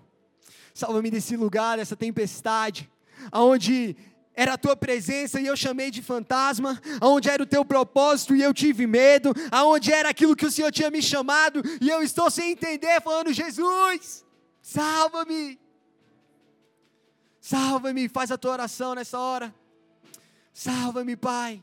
Salva-me 0.72 1.10
desse 1.10 1.36
lugar, 1.36 1.78
dessa 1.78 1.96
tempestade, 1.96 2.90
aonde 3.32 3.96
era 4.36 4.52
a 4.52 4.58
tua 4.58 4.76
presença 4.76 5.40
e 5.40 5.46
eu 5.46 5.56
chamei 5.56 5.90
de 5.90 6.02
fantasma, 6.02 6.80
aonde 7.00 7.30
era 7.30 7.42
o 7.42 7.46
teu 7.46 7.64
propósito 7.64 8.36
e 8.36 8.42
eu 8.42 8.52
tive 8.52 8.86
medo, 8.86 9.32
aonde 9.50 9.90
era 9.90 10.10
aquilo 10.10 10.36
que 10.36 10.44
o 10.44 10.50
Senhor 10.50 10.70
tinha 10.70 10.90
me 10.90 11.02
chamado 11.02 11.62
e 11.80 11.88
eu 11.88 12.02
estou 12.02 12.30
sem 12.30 12.52
entender, 12.52 13.00
falando: 13.00 13.32
Jesus, 13.32 14.24
salva-me, 14.60 15.58
salva-me, 17.40 18.08
faz 18.10 18.30
a 18.30 18.36
tua 18.36 18.52
oração 18.52 18.94
nessa 18.94 19.18
hora, 19.18 19.54
salva-me, 20.52 21.16
Pai. 21.16 21.62